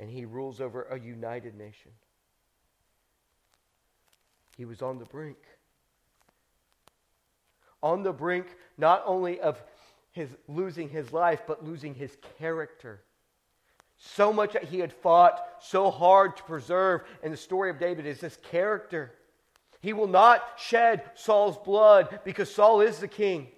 And 0.00 0.10
he 0.10 0.24
rules 0.24 0.60
over 0.60 0.82
a 0.82 0.98
united 0.98 1.56
nation. 1.56 1.92
He 4.56 4.64
was 4.64 4.82
on 4.82 4.98
the 4.98 5.04
brink 5.04 5.38
on 7.82 8.02
the 8.02 8.12
brink 8.12 8.46
not 8.78 9.02
only 9.06 9.40
of 9.40 9.62
his 10.12 10.28
losing 10.46 10.88
his 10.88 11.12
life, 11.12 11.42
but 11.46 11.64
losing 11.64 11.94
his 11.94 12.16
character. 12.38 13.02
So 13.96 14.32
much 14.32 14.52
that 14.52 14.64
he 14.64 14.80
had 14.80 14.92
fought 14.92 15.40
so 15.60 15.90
hard 15.90 16.36
to 16.36 16.42
preserve 16.42 17.02
in 17.22 17.30
the 17.30 17.36
story 17.36 17.70
of 17.70 17.78
David 17.78 18.04
is 18.06 18.20
this 18.20 18.36
character. 18.50 19.12
He 19.80 19.92
will 19.92 20.08
not 20.08 20.44
shed 20.58 21.02
Saul's 21.14 21.56
blood 21.58 22.20
because 22.24 22.52
Saul 22.52 22.80
is 22.80 22.98
the 22.98 23.08
king. 23.08 23.48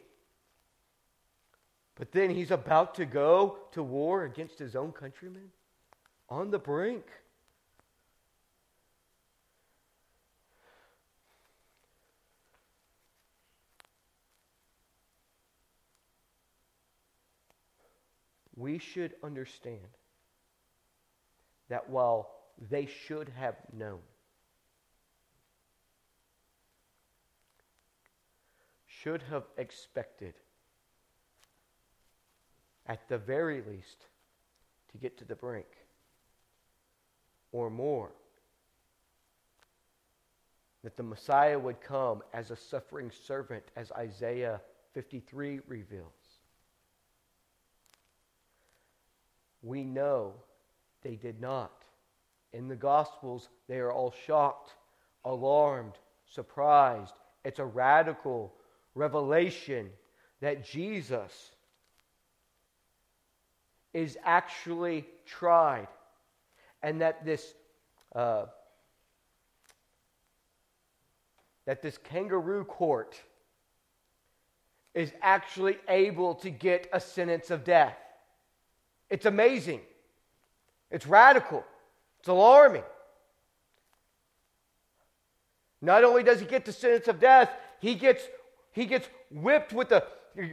But 1.97 2.13
then 2.13 2.31
he's 2.31 2.51
about 2.51 2.97
to 2.97 3.05
go 3.05 3.59
to 3.73 3.83
war 3.83 4.25
against 4.25 4.59
his 4.59 4.75
own 4.75 4.93
countrymen 4.93 5.51
on 6.29 6.51
the 6.51 6.59
brink. 6.59 7.05
We 18.57 18.79
should 18.79 19.15
understand 19.23 19.79
that 21.69 21.89
while 21.89 22.31
they 22.71 22.87
should 22.87 23.29
have 23.31 23.57
known, 23.73 24.01
should 28.87 29.23
have 29.31 29.45
expected, 29.59 30.35
at 32.87 33.09
the 33.09 33.19
very 33.19 33.63
least, 33.63 34.07
to 34.93 34.99
get 34.99 35.19
to 35.19 35.25
the 35.25 35.35
brink 35.35 35.67
or 37.53 37.71
more. 37.71 38.13
That 40.83 40.97
the 40.97 41.03
Messiah 41.03 41.59
would 41.59 41.81
come 41.81 42.23
as 42.33 42.51
a 42.51 42.57
suffering 42.57 43.11
servant, 43.27 43.65
as 43.75 43.91
Isaiah 43.93 44.61
53 44.93 45.61
reveals. 45.67 46.24
We 49.65 49.83
know 49.83 50.35
they 51.03 51.17
did 51.17 51.41
not. 51.41 51.73
In 52.53 52.69
the 52.69 52.77
Gospels, 52.77 53.49
they 53.67 53.79
are 53.79 53.91
all 53.91 54.15
shocked, 54.27 54.75
alarmed, 55.25 55.95
surprised. 56.31 57.15
It's 57.45 57.59
a 57.59 57.65
radical 57.65 58.53
revelation 58.95 59.91
that 60.41 60.65
Jesus 60.65 61.51
is 63.95 64.19
actually 64.23 65.07
tried 65.25 65.89
and 66.83 67.01
that 67.01 67.25
this 67.25 67.55
uh, 68.15 68.47
that 71.65 71.81
this 71.81 71.99
kangaroo 71.99 72.65
court 72.65 73.17
is 74.93 75.13
actually 75.23 75.79
able 75.89 76.35
to 76.35 76.51
get 76.51 76.89
a 76.93 77.01
sentence 77.01 77.51
of 77.51 77.65
death 77.65 77.97
it's 79.11 79.27
amazing. 79.27 79.81
It's 80.91 81.07
radical. 81.07 81.65
It's 82.21 82.29
alarming. 82.29 82.85
Not 85.81 86.05
only 86.05 86.23
does 86.23 86.41
he 86.41 86.47
get 86.47 86.65
the 86.65 86.73
sentence 86.73 87.09
of 87.09 87.21
death, 87.21 87.51
he 87.81 87.95
gets, 87.95 88.23
he 88.73 88.87
gets 88.87 89.09
whipped 89.31 89.73
with 89.73 89.93
a 89.93 90.05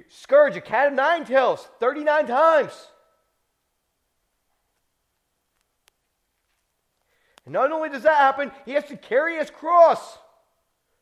scourge, 0.10 0.56
a 0.58 0.62
cat 0.62 0.88
of 0.88 0.94
nine 0.94 1.26
tails, 1.26 1.68
39 1.80 2.28
times. 2.28 2.88
And 7.46 7.54
not 7.54 7.72
only 7.72 7.90
does 7.90 8.04
that 8.04 8.18
happen, 8.18 8.52
he 8.66 8.74
has 8.74 8.86
to 8.86 8.98
carry 8.98 9.38
his 9.38 9.50
cross 9.50 10.18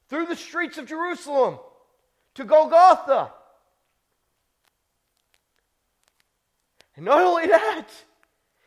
through 0.08 0.28
the 0.28 0.36
streets 0.36 0.78
of 0.78 0.86
Jerusalem 0.86 1.60
to 2.36 2.46
Golgotha. 2.46 3.32
And 7.00 7.06
not 7.06 7.22
only 7.22 7.48
that, 7.48 7.88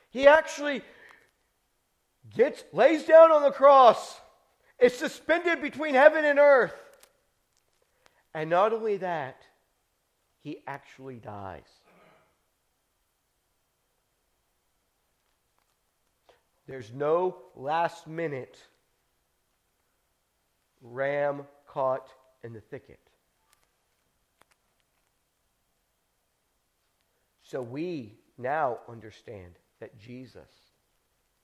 he 0.08 0.26
actually 0.26 0.80
gets 2.34 2.64
lays 2.72 3.04
down 3.04 3.30
on 3.30 3.42
the 3.42 3.50
cross. 3.50 4.18
It's 4.78 4.96
suspended 4.96 5.60
between 5.60 5.94
heaven 5.94 6.24
and 6.24 6.38
earth. 6.38 6.72
And 8.32 8.48
not 8.48 8.72
only 8.72 8.96
that, 8.96 9.42
he 10.40 10.62
actually 10.66 11.16
dies. 11.16 11.68
There's 16.66 16.90
no 16.90 17.36
last 17.54 18.06
minute 18.06 18.56
ram 20.80 21.42
caught 21.66 22.08
in 22.42 22.54
the 22.54 22.62
thicket. 22.62 22.98
So 27.42 27.60
we 27.60 28.21
now 28.42 28.78
understand 28.88 29.54
that 29.80 29.98
Jesus 29.98 30.50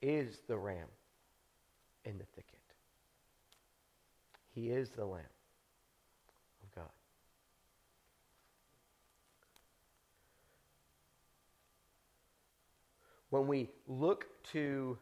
is 0.01 0.39
the 0.47 0.57
ram 0.57 0.87
in 2.05 2.17
the 2.17 2.25
thicket. 2.35 2.59
He 4.53 4.69
is 4.69 4.89
the 4.89 5.05
Lamb 5.05 5.21
of 6.63 6.75
God. 6.75 6.89
When 13.29 13.47
we 13.47 13.69
look 13.87 14.25
to 14.51 14.97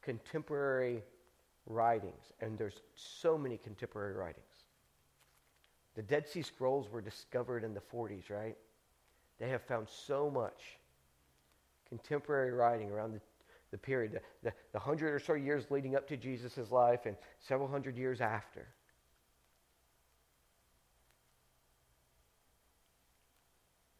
contemporary 0.00 1.02
writings, 1.66 2.32
and 2.40 2.58
there's 2.58 2.80
so 2.94 3.38
many 3.38 3.58
contemporary 3.58 4.14
writings, 4.14 4.64
the 5.94 6.02
Dead 6.02 6.26
Sea 6.26 6.42
Scrolls 6.42 6.88
were 6.90 7.02
discovered 7.02 7.64
in 7.64 7.74
the 7.74 7.82
40s, 7.94 8.30
right? 8.30 8.56
They 9.42 9.48
have 9.48 9.62
found 9.62 9.88
so 9.88 10.30
much 10.30 10.78
contemporary 11.88 12.52
writing 12.52 12.92
around 12.92 13.12
the, 13.12 13.20
the 13.72 13.76
period, 13.76 14.12
the, 14.12 14.20
the, 14.44 14.52
the 14.72 14.78
hundred 14.78 15.12
or 15.12 15.18
so 15.18 15.34
years 15.34 15.64
leading 15.68 15.96
up 15.96 16.06
to 16.10 16.16
Jesus' 16.16 16.70
life 16.70 17.06
and 17.06 17.16
several 17.40 17.66
hundred 17.66 17.96
years 17.98 18.20
after. 18.20 18.68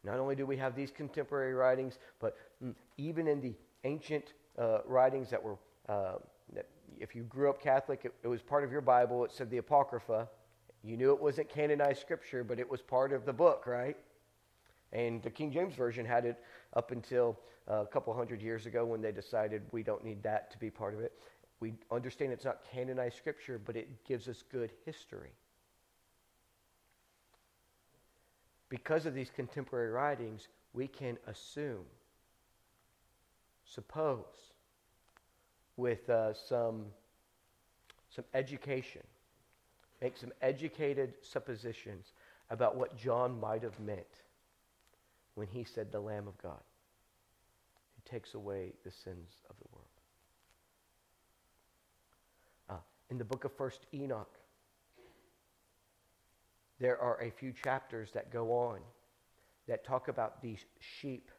Not 0.05 0.17
only 0.17 0.33
do 0.33 0.45
we 0.45 0.55
have 0.55 0.77
these 0.77 0.91
contemporary 0.91 1.53
writings, 1.53 1.99
but 2.21 2.37
even 2.95 3.27
in 3.27 3.41
the 3.41 3.53
ancient 3.83 4.31
uh, 4.57 4.77
writings 4.85 5.29
that 5.29 5.43
were, 5.43 5.57
uh, 5.89 6.19
that 6.53 6.69
if 7.01 7.15
you 7.15 7.23
grew 7.23 7.49
up 7.49 7.61
Catholic, 7.61 8.05
it, 8.05 8.13
it 8.23 8.29
was 8.29 8.41
part 8.41 8.63
of 8.63 8.71
your 8.71 8.79
Bible. 8.79 9.25
It 9.25 9.33
said 9.33 9.49
the 9.49 9.57
Apocrypha. 9.57 10.29
You 10.85 10.95
knew 10.95 11.11
it 11.11 11.21
wasn't 11.21 11.49
canonized 11.49 11.99
scripture, 11.99 12.45
but 12.45 12.59
it 12.59 12.69
was 12.69 12.81
part 12.81 13.11
of 13.11 13.25
the 13.25 13.33
book, 13.33 13.67
right? 13.67 13.97
And 14.93 15.23
the 15.23 15.31
King 15.31 15.51
James 15.51 15.73
Version 15.73 16.05
had 16.05 16.23
it 16.23 16.41
up 16.75 16.91
until 16.91 17.39
uh, 17.69 17.81
a 17.81 17.87
couple 17.87 18.13
hundred 18.13 18.41
years 18.41 18.67
ago 18.67 18.85
when 18.85 19.01
they 19.01 19.11
decided 19.11 19.63
we 19.71 19.81
don't 19.81 20.05
need 20.05 20.21
that 20.23 20.51
to 20.51 20.57
be 20.59 20.69
part 20.69 20.93
of 20.93 20.99
it. 20.99 21.13
We 21.59 21.73
understand 21.91 22.31
it's 22.31 22.45
not 22.45 22.59
canonized 22.71 23.17
scripture, 23.17 23.59
but 23.63 23.75
it 23.75 24.05
gives 24.05 24.27
us 24.27 24.43
good 24.51 24.71
history. 24.85 25.31
Because 28.69 29.05
of 29.05 29.13
these 29.13 29.29
contemporary 29.29 29.91
writings, 29.91 30.47
we 30.73 30.87
can 30.87 31.17
assume, 31.27 31.85
suppose, 33.65 34.53
with 35.75 36.07
uh, 36.09 36.33
some, 36.33 36.85
some 38.09 38.25
education, 38.33 39.01
make 40.01 40.17
some 40.17 40.31
educated 40.41 41.13
suppositions 41.21 42.13
about 42.49 42.75
what 42.75 42.95
John 42.95 43.39
might 43.39 43.63
have 43.63 43.79
meant 43.79 44.22
when 45.35 45.47
he 45.47 45.63
said, 45.63 45.91
The 45.91 45.99
Lamb 45.99 46.27
of 46.27 46.37
God, 46.41 46.61
who 47.95 48.09
takes 48.09 48.33
away 48.33 48.73
the 48.83 48.91
sins 48.91 49.29
of 49.49 49.55
the 49.57 49.65
world. 49.71 49.87
Uh, 52.69 52.83
in 53.09 53.17
the 53.17 53.25
book 53.25 53.45
of 53.45 53.51
First 53.55 53.85
Enoch, 53.93 54.37
there 56.79 56.99
are 56.99 57.21
a 57.21 57.29
few 57.31 57.53
chapters 57.63 58.09
that 58.13 58.31
go 58.31 58.51
on 58.51 58.79
that 59.67 59.85
talk 59.85 60.07
about 60.07 60.41
these 60.41 60.65
sheep 60.79 61.31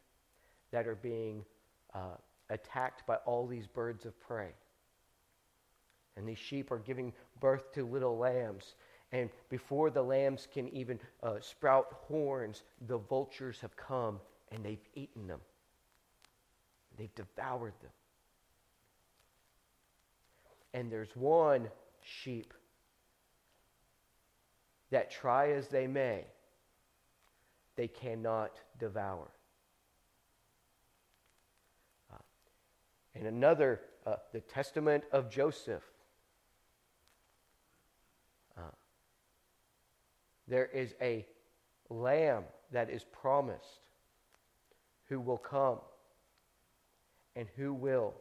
that 0.71 0.87
are 0.87 0.95
being 0.95 1.45
uh, 1.95 2.17
attacked 2.51 3.07
by 3.07 3.17
all 3.27 3.47
these 3.47 3.67
birds 3.67 4.07
of 4.07 4.19
prey. 4.21 4.51
And 6.17 6.29
these 6.29 6.39
sheep 6.39 6.71
are 6.71 6.79
giving 6.79 7.13
birth 7.41 7.73
to 7.75 7.85
little 7.85 8.17
lambs. 8.17 8.75
And 9.15 9.31
before 9.49 9.91
the 9.91 10.03
lambs 10.03 10.49
can 10.53 10.69
even 10.71 10.99
uh, 11.23 11.37
sprout 11.41 11.87
horns, 12.09 12.65
the 12.89 12.99
vultures 12.99 13.61
have 13.61 13.77
come 13.77 14.19
and 14.51 14.65
they've 14.65 14.89
eaten 14.97 15.29
them. 15.29 15.39
They've 16.99 17.15
devoured 17.15 17.75
them. 17.81 17.93
And 20.75 20.91
there's 20.91 21.15
one 21.15 21.69
sheep 22.03 22.53
that 24.91 25.13
try 25.13 25.53
as 25.53 25.69
they 25.69 25.87
may, 25.87 26.25
they 27.77 27.87
cannot 27.87 28.59
devour. 28.81 29.29
Uh, 32.13 32.19
and 33.15 33.29
another, 33.29 33.81
uh, 34.05 34.17
the 34.33 34.41
testament 34.41 35.05
of 35.13 35.31
Joseph. 35.31 35.85
There 40.49 40.67
is 40.67 40.95
a 41.01 41.27
lamb 41.89 42.45
that 42.73 42.91
is 42.91 43.05
promised 43.05 43.81
who 45.09 45.21
will 45.21 45.39
come 45.39 45.79
and 47.37 47.47
who 47.57 47.73
will, 47.73 48.15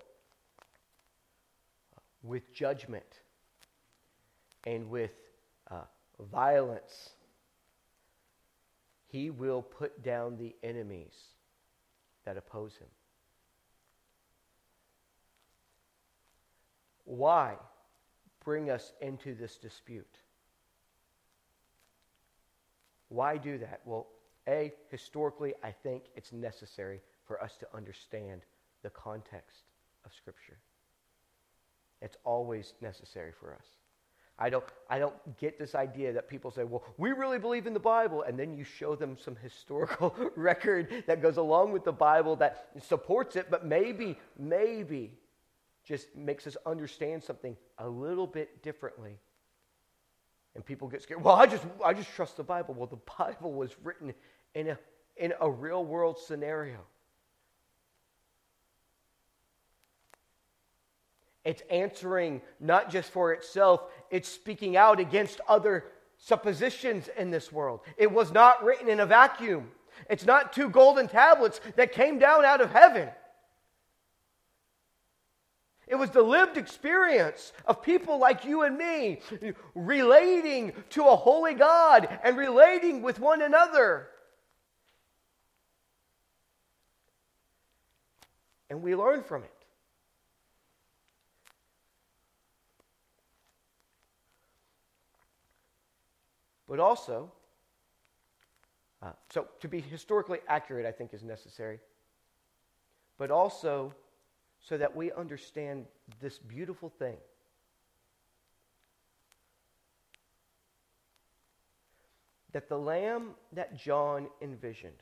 uh, 1.96 2.02
with 2.24 2.54
judgment 2.54 3.20
and 4.66 4.90
with 4.90 5.12
uh, 5.70 5.82
violence, 6.32 7.10
he 9.08 9.30
will 9.30 9.62
put 9.62 10.04
down 10.04 10.38
the 10.38 10.56
enemies 10.64 11.14
that 12.26 12.38
oppose 12.38 12.76
him. 12.78 12.88
Why 17.06 17.56
bring 18.44 18.70
us 18.70 18.94
into 19.02 19.36
this 19.36 19.58
dispute? 19.58 20.18
Why 23.14 23.38
do 23.38 23.60
that? 23.60 23.82
Well, 23.86 24.08
A, 24.48 24.74
historically, 24.90 25.54
I 25.64 25.70
think 25.70 26.06
it's 26.16 26.34
necessary 26.34 27.00
for 27.28 27.42
us 27.44 27.58
to 27.58 27.68
understand 27.72 28.42
the 28.82 28.90
context 28.90 29.66
of 30.04 30.12
Scripture. 30.16 30.58
It's 32.02 32.18
always 32.24 32.74
necessary 32.82 33.32
for 33.32 33.54
us. 33.54 33.68
I 34.40 34.50
don't, 34.50 34.64
I 34.90 34.98
don't 34.98 35.38
get 35.38 35.60
this 35.60 35.76
idea 35.76 36.12
that 36.14 36.28
people 36.28 36.50
say, 36.50 36.64
well, 36.64 36.84
we 36.98 37.12
really 37.12 37.38
believe 37.38 37.68
in 37.68 37.76
the 37.76 37.80
Bible, 37.80 38.24
and 38.24 38.38
then 38.38 38.52
you 38.52 38.64
show 38.64 38.96
them 38.96 39.16
some 39.24 39.36
historical 39.36 40.16
record 40.36 41.04
that 41.06 41.22
goes 41.22 41.38
along 41.38 41.72
with 41.72 41.84
the 41.84 41.94
Bible 41.94 42.36
that 42.38 42.70
supports 42.82 43.36
it, 43.36 43.52
but 43.52 43.64
maybe, 43.64 44.18
maybe 44.40 45.20
just 45.86 46.16
makes 46.16 46.48
us 46.48 46.58
understand 46.66 47.24
something 47.24 47.56
a 47.78 47.88
little 47.88 48.26
bit 48.26 48.64
differently. 48.64 49.20
And 50.56 50.66
people 50.66 50.88
get 50.88 51.02
scared. 51.02 51.24
Well, 51.24 51.36
I 51.36 51.48
just, 51.48 51.64
I 51.84 51.94
just 51.94 52.14
trust 52.14 52.38
the 52.38 52.44
Bible. 52.44 52.76
Well, 52.76 52.88
the 52.88 52.98
Bible 53.18 53.54
was 53.54 53.72
written 53.84 54.14
in 54.54 54.70
a, 54.70 54.78
in 55.18 55.34
a 55.40 55.50
real 55.50 55.84
world 55.84 56.20
scenario. 56.20 56.80
It's 61.44 61.62
answering 61.70 62.42
not 62.60 62.90
just 62.90 63.10
for 63.10 63.34
itself, 63.34 63.84
it's 64.10 64.30
speaking 64.30 64.78
out 64.78 65.00
against 65.00 65.42
other 65.48 65.86
suppositions 66.18 67.10
in 67.18 67.32
this 67.32 67.52
world. 67.52 67.82
It 67.98 68.12
was 68.12 68.32
not 68.32 68.64
written 68.64 68.88
in 68.88 69.02
a 69.02 69.06
vacuum. 69.06 69.70
It's 70.10 70.26
not 70.26 70.54
two 70.54 70.70
golden 70.70 71.08
tablets 71.08 71.60
that 71.76 71.92
came 71.92 72.18
down 72.18 72.46
out 72.46 72.62
of 72.62 72.72
heaven. 72.72 73.10
It 75.88 75.96
was 75.96 76.10
the 76.12 76.22
lived 76.22 76.58
experience 76.58 77.52
of 77.66 77.82
people 77.82 78.18
like 78.18 78.46
you 78.46 78.64
and 78.64 78.78
me 78.78 79.20
relating 79.76 80.74
to 80.92 81.08
a 81.08 81.16
holy 81.16 81.54
God 81.54 82.08
and 82.24 82.38
relating 82.38 83.02
with 83.02 83.20
one 83.20 83.42
another. 83.42 84.08
And 88.70 88.82
we 88.82 88.96
learn 88.96 89.24
from 89.24 89.44
it. 89.44 89.54
but 96.74 96.80
also, 96.80 97.32
uh, 99.04 99.12
so 99.32 99.46
to 99.60 99.68
be 99.68 99.80
historically 99.80 100.40
accurate, 100.48 100.88
I 100.88 100.92
think 100.92 101.14
is 101.14 101.22
necessary, 101.22 101.80
but 103.20 103.30
also 103.30 103.94
so 104.64 104.78
that 104.78 104.96
we 104.96 105.12
understand 105.12 105.86
this 106.22 106.40
beautiful 106.40 106.90
thing. 106.90 107.18
That 112.54 112.70
the 112.70 112.78
lamb 112.78 113.32
that 113.54 113.78
John 113.78 114.28
envisioned 114.42 115.02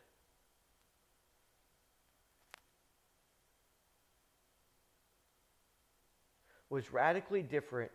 was 6.69 6.93
radically 6.93 7.43
different 7.43 7.91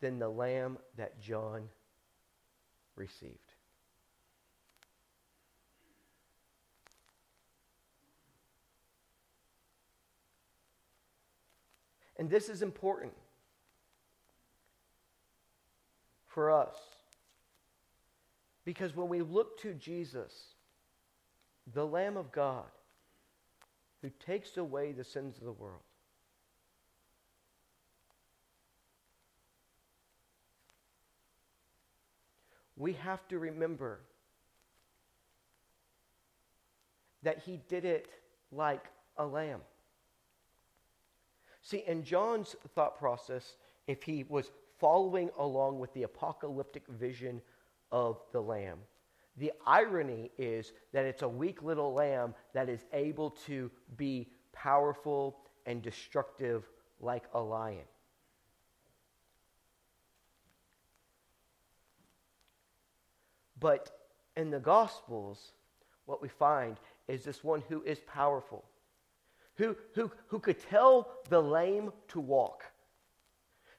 than 0.00 0.18
the 0.18 0.28
lamb 0.28 0.76
that 0.96 1.20
John 1.20 1.68
received. 2.96 3.49
And 12.20 12.28
this 12.28 12.50
is 12.50 12.60
important 12.60 13.14
for 16.26 16.50
us. 16.50 16.76
Because 18.66 18.94
when 18.94 19.08
we 19.08 19.22
look 19.22 19.58
to 19.62 19.72
Jesus, 19.72 20.32
the 21.72 21.86
Lamb 21.86 22.18
of 22.18 22.30
God, 22.30 22.66
who 24.02 24.10
takes 24.24 24.58
away 24.58 24.92
the 24.92 25.02
sins 25.02 25.38
of 25.38 25.44
the 25.44 25.52
world, 25.52 25.80
we 32.76 32.92
have 32.92 33.26
to 33.28 33.38
remember 33.38 33.98
that 37.22 37.38
he 37.38 37.60
did 37.70 37.86
it 37.86 38.10
like 38.52 38.84
a 39.16 39.24
lamb. 39.24 39.60
See, 41.62 41.84
in 41.86 42.04
John's 42.04 42.56
thought 42.74 42.98
process, 42.98 43.56
if 43.86 44.02
he 44.02 44.24
was 44.24 44.50
following 44.78 45.30
along 45.38 45.78
with 45.78 45.92
the 45.92 46.04
apocalyptic 46.04 46.86
vision 46.88 47.42
of 47.92 48.20
the 48.32 48.40
lamb, 48.40 48.78
the 49.36 49.52
irony 49.66 50.30
is 50.38 50.72
that 50.92 51.04
it's 51.04 51.22
a 51.22 51.28
weak 51.28 51.62
little 51.62 51.92
lamb 51.92 52.34
that 52.54 52.68
is 52.68 52.84
able 52.92 53.30
to 53.46 53.70
be 53.96 54.28
powerful 54.52 55.38
and 55.66 55.82
destructive 55.82 56.68
like 57.00 57.24
a 57.34 57.40
lion. 57.40 57.84
But 63.58 63.90
in 64.36 64.50
the 64.50 64.58
Gospels, 64.58 65.52
what 66.06 66.22
we 66.22 66.28
find 66.28 66.78
is 67.08 67.24
this 67.24 67.44
one 67.44 67.62
who 67.68 67.82
is 67.82 68.00
powerful, 68.06 68.64
who, 69.60 69.76
who, 69.94 70.10
who 70.28 70.38
could 70.38 70.58
tell 70.70 71.06
the 71.28 71.40
lame 71.40 71.92
to 72.08 72.18
walk, 72.18 72.64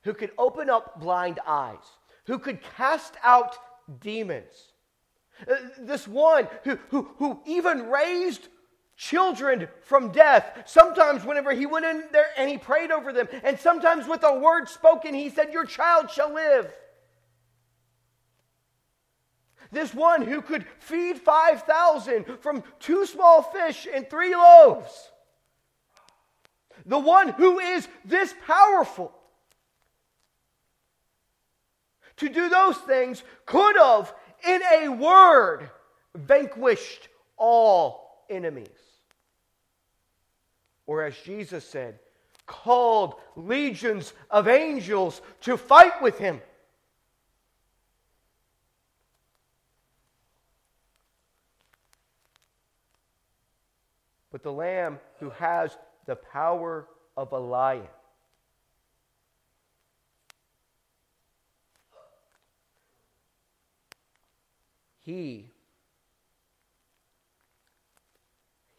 who 0.04 0.14
could 0.14 0.30
open 0.38 0.70
up 0.70 1.02
blind 1.02 1.40
eyes, 1.46 1.84
who 2.28 2.38
could 2.38 2.62
cast 2.78 3.16
out 3.24 3.58
demons. 4.00 4.74
Uh, 5.50 5.56
this 5.80 6.08
one 6.08 6.48
who, 6.64 6.78
who, 6.90 7.10
who 7.18 7.42
even 7.48 7.90
raised 7.90 8.48
children 8.96 9.68
from 9.82 10.12
death. 10.12 10.64
Sometimes, 10.66 11.26
whenever 11.26 11.52
he 11.52 11.66
went 11.66 11.86
in 11.86 12.04
there 12.12 12.28
and 12.38 12.48
he 12.48 12.60
prayed 12.60 12.92
over 12.92 13.12
them, 13.12 13.28
and 13.44 13.60
sometimes 13.60 14.08
with 14.08 14.24
a 14.24 14.38
word 14.38 14.70
spoken, 14.70 15.16
he 15.16 15.32
said, 15.32 15.52
Your 15.52 15.66
child 15.66 16.12
shall 16.12 16.32
live. 16.32 16.72
This 19.72 19.96
one 19.96 20.22
who 20.22 20.44
could 20.44 20.68
feed 20.78 21.18
5,000 21.18 22.38
from 22.40 22.64
two 22.80 23.08
small 23.08 23.42
fish 23.42 23.88
and 23.92 24.08
three 24.08 24.36
loaves. 24.36 25.11
The 26.86 27.00
one 27.00 27.30
who 27.30 27.60
is 27.60 27.88
this 28.06 28.34
powerful. 28.46 29.14
To 32.18 32.30
do 32.30 32.50
those 32.50 32.78
things 32.78 33.24
could 33.46 33.76
have, 33.78 34.14
in 34.48 34.62
a 34.80 34.90
word, 34.90 35.70
vanquished 36.16 37.08
all 37.38 38.24
enemies. 38.30 38.70
Or 40.86 41.04
as 41.04 41.16
Jesus 41.18 41.66
said, 41.66 42.00
called 42.46 43.16
legions 43.36 44.14
of 44.30 44.48
angels 44.48 45.22
to 45.42 45.58
fight 45.58 46.02
with 46.02 46.18
him. 46.18 46.42
but 54.32 54.44
the 54.44 54.52
Lamb 54.52 55.00
who 55.20 55.30
has 55.32 55.78
the 56.06 56.16
power 56.16 56.88
of 57.16 57.32
a 57.32 57.40
lion. 57.40 57.88
He 65.00 65.50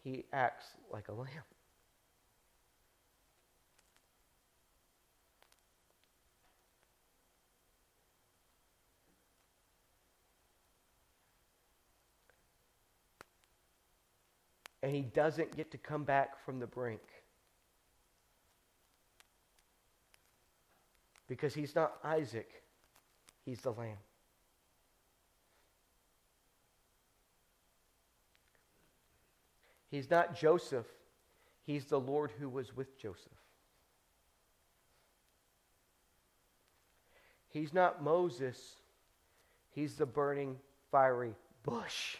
he 0.02 0.24
acts 0.32 0.66
like 0.90 1.08
a 1.08 1.12
lamb. 1.12 1.28
and 14.82 14.94
he 14.94 15.02
doesn't 15.02 15.56
get 15.56 15.70
to 15.70 15.78
come 15.78 16.04
back 16.04 16.44
from 16.44 16.58
the 16.58 16.66
brink. 16.66 17.00
Because 21.32 21.54
he's 21.54 21.74
not 21.74 21.94
Isaac, 22.04 22.62
he's 23.46 23.62
the 23.62 23.72
lamb. 23.72 23.96
He's 29.90 30.10
not 30.10 30.36
Joseph, 30.36 30.84
he's 31.62 31.86
the 31.86 31.98
Lord 31.98 32.32
who 32.38 32.50
was 32.50 32.76
with 32.76 32.98
Joseph. 32.98 33.32
He's 37.48 37.72
not 37.72 38.02
Moses, 38.02 38.74
he's 39.70 39.94
the 39.94 40.04
burning, 40.04 40.58
fiery 40.90 41.34
bush. 41.62 42.18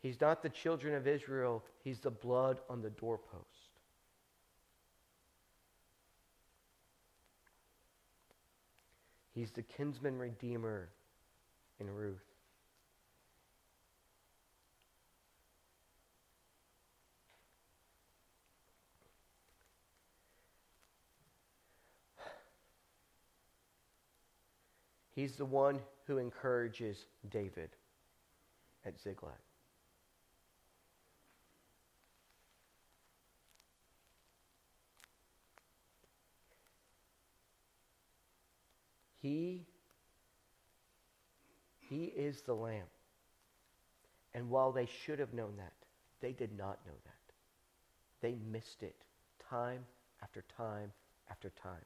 He's 0.00 0.20
not 0.20 0.42
the 0.42 0.48
children 0.48 0.94
of 0.94 1.06
Israel, 1.06 1.64
he's 1.82 1.98
the 1.98 2.10
blood 2.10 2.60
on 2.70 2.82
the 2.82 2.90
doorpost. 2.90 3.44
He's 9.34 9.50
the 9.52 9.62
kinsman 9.62 10.18
redeemer 10.18 10.88
in 11.80 11.88
Ruth. 11.88 12.18
He's 25.14 25.34
the 25.34 25.44
one 25.44 25.80
who 26.06 26.18
encourages 26.18 27.06
David 27.28 27.70
at 28.84 29.00
Ziklag. 29.00 29.34
He, 39.20 39.66
he 41.78 42.04
is 42.04 42.42
the 42.42 42.54
Lamb. 42.54 42.86
And 44.34 44.50
while 44.50 44.72
they 44.72 44.86
should 45.04 45.18
have 45.18 45.34
known 45.34 45.56
that, 45.56 45.72
they 46.20 46.32
did 46.32 46.56
not 46.56 46.78
know 46.86 46.92
that. 47.04 47.12
They 48.20 48.36
missed 48.50 48.82
it 48.82 49.04
time 49.50 49.84
after 50.22 50.44
time 50.56 50.92
after 51.30 51.50
time. 51.50 51.84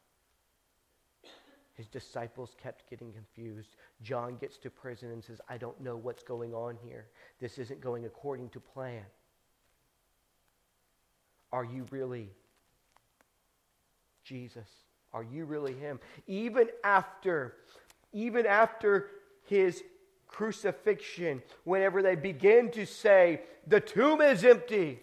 His 1.74 1.86
disciples 1.86 2.54
kept 2.62 2.88
getting 2.90 3.12
confused. 3.12 3.76
John 4.02 4.36
gets 4.36 4.58
to 4.58 4.70
prison 4.70 5.10
and 5.10 5.24
says, 5.24 5.40
I 5.48 5.56
don't 5.56 5.80
know 5.80 5.96
what's 5.96 6.22
going 6.22 6.52
on 6.52 6.76
here. 6.84 7.06
This 7.40 7.58
isn't 7.58 7.80
going 7.80 8.04
according 8.04 8.50
to 8.50 8.60
plan. 8.60 9.04
Are 11.50 11.64
you 11.64 11.86
really 11.90 12.30
Jesus? 14.24 14.68
Are 15.12 15.22
you 15.22 15.44
really 15.44 15.74
him? 15.74 16.00
Even 16.26 16.68
after, 16.82 17.54
even 18.12 18.46
after 18.46 19.08
his 19.46 19.82
crucifixion, 20.26 21.42
whenever 21.64 22.02
they 22.02 22.16
begin 22.16 22.70
to 22.72 22.86
say, 22.86 23.42
the 23.66 23.80
tomb 23.80 24.20
is 24.20 24.44
empty, 24.44 25.00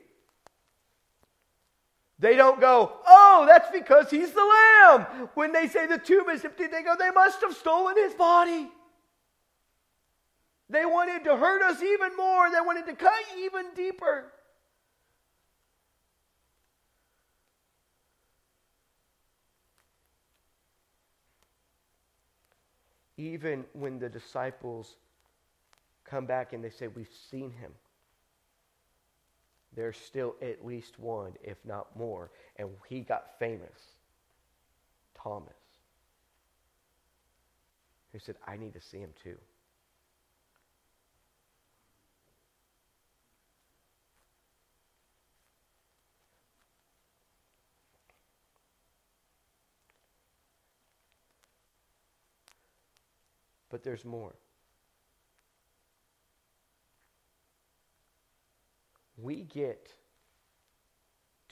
they 2.17 2.35
don't 2.35 2.59
go, 2.59 2.91
oh, 3.07 3.45
that's 3.47 3.69
because 3.71 4.09
he's 4.09 4.31
the 4.31 4.43
lamb. 4.43 5.29
When 5.35 5.53
they 5.53 5.67
say 5.67 5.87
the 5.87 5.97
tomb 5.97 6.29
is 6.29 6.43
empty, 6.43 6.67
they 6.67 6.83
go, 6.83 6.95
they 6.97 7.11
must 7.11 7.41
have 7.41 7.55
stolen 7.55 7.95
his 7.95 8.13
body. 8.13 8.69
They 10.69 10.85
wanted 10.85 11.23
to 11.23 11.37
hurt 11.37 11.61
us 11.63 11.81
even 11.81 12.15
more. 12.17 12.51
They 12.51 12.61
wanted 12.61 12.85
to 12.87 12.93
cut 12.93 13.13
even 13.37 13.67
deeper. 13.75 14.31
Even 23.19 23.65
when 23.73 23.99
the 23.99 24.07
disciples 24.07 24.95
come 26.05 26.25
back 26.25 26.53
and 26.53 26.63
they 26.63 26.69
say, 26.69 26.87
We've 26.87 27.09
seen 27.29 27.51
him, 27.51 27.71
there's 29.75 29.97
still 29.97 30.35
at 30.41 30.65
least 30.65 30.97
one, 30.99 31.33
if 31.43 31.57
not 31.65 31.95
more. 31.97 32.31
And 32.55 32.69
he 32.87 33.01
got 33.01 33.37
famous 33.37 33.95
Thomas, 35.21 35.51
who 38.13 38.19
said, 38.19 38.35
I 38.47 38.55
need 38.55 38.73
to 38.73 38.81
see 38.81 38.99
him 38.99 39.11
too. 39.21 39.37
But 53.79 53.85
there's 53.85 54.03
more. 54.03 54.35
We 59.17 59.43
get 59.43 59.93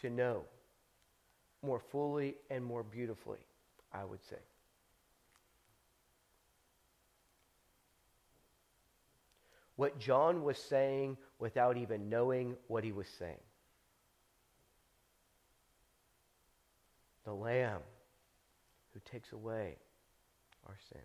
to 0.01 0.09
know 0.09 0.43
more 1.63 1.79
fully 1.79 2.35
and 2.49 2.65
more 2.65 2.83
beautifully, 2.83 3.39
I 3.93 4.03
would 4.03 4.21
say. 4.25 4.41
What 9.77 9.97
John 9.97 10.43
was 10.43 10.57
saying 10.57 11.15
without 11.39 11.77
even 11.77 12.09
knowing 12.09 12.57
what 12.67 12.83
he 12.83 12.91
was 12.91 13.07
saying. 13.07 13.39
The 17.23 17.33
Lamb 17.33 17.79
who 18.93 18.99
takes 19.09 19.31
away 19.31 19.77
our 20.67 20.75
sin. 20.91 21.03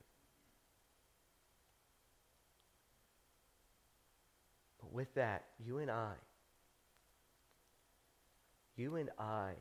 With 4.92 5.12
that, 5.14 5.44
you 5.64 5.78
and 5.78 5.90
I, 5.90 6.12
you 8.76 8.96
and 8.96 9.10
I, 9.18 9.52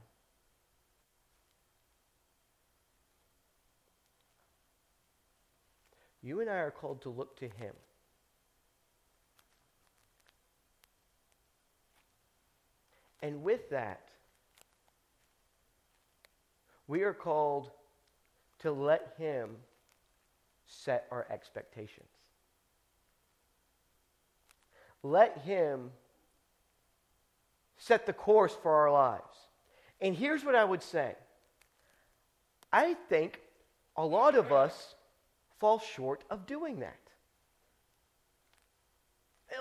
you 6.21 6.41
and 6.41 6.49
I 6.49 6.55
are 6.55 6.71
called 6.71 7.01
to 7.03 7.09
look 7.09 7.37
to 7.39 7.45
Him. 7.45 7.73
And 13.23 13.43
with 13.43 13.69
that, 13.69 14.09
we 16.87 17.03
are 17.03 17.13
called 17.13 17.71
to 18.59 18.71
let 18.71 19.13
Him 19.17 19.51
set 20.65 21.05
our 21.11 21.27
expectations. 21.29 22.20
Let 25.03 25.39
Him 25.39 25.91
set 27.77 28.05
the 28.05 28.13
course 28.13 28.55
for 28.61 28.71
our 28.71 28.91
lives. 28.91 29.37
And 29.99 30.15
here's 30.15 30.43
what 30.43 30.55
I 30.55 30.63
would 30.63 30.83
say 30.83 31.15
I 32.71 32.95
think 33.09 33.39
a 33.97 34.05
lot 34.05 34.35
of 34.35 34.51
us 34.51 34.95
fall 35.59 35.79
short 35.79 36.23
of 36.29 36.45
doing 36.45 36.79
that. 36.79 36.97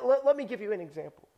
Let, 0.05 0.25
let 0.25 0.37
me 0.37 0.45
give 0.45 0.61
you 0.61 0.73
an 0.73 0.81
example. 0.81 1.29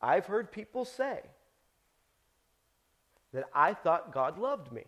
I've 0.00 0.26
heard 0.26 0.52
people 0.52 0.84
say 0.84 1.20
that 3.32 3.44
I 3.52 3.74
thought 3.74 4.12
God 4.12 4.38
loved 4.38 4.72
me. 4.72 4.84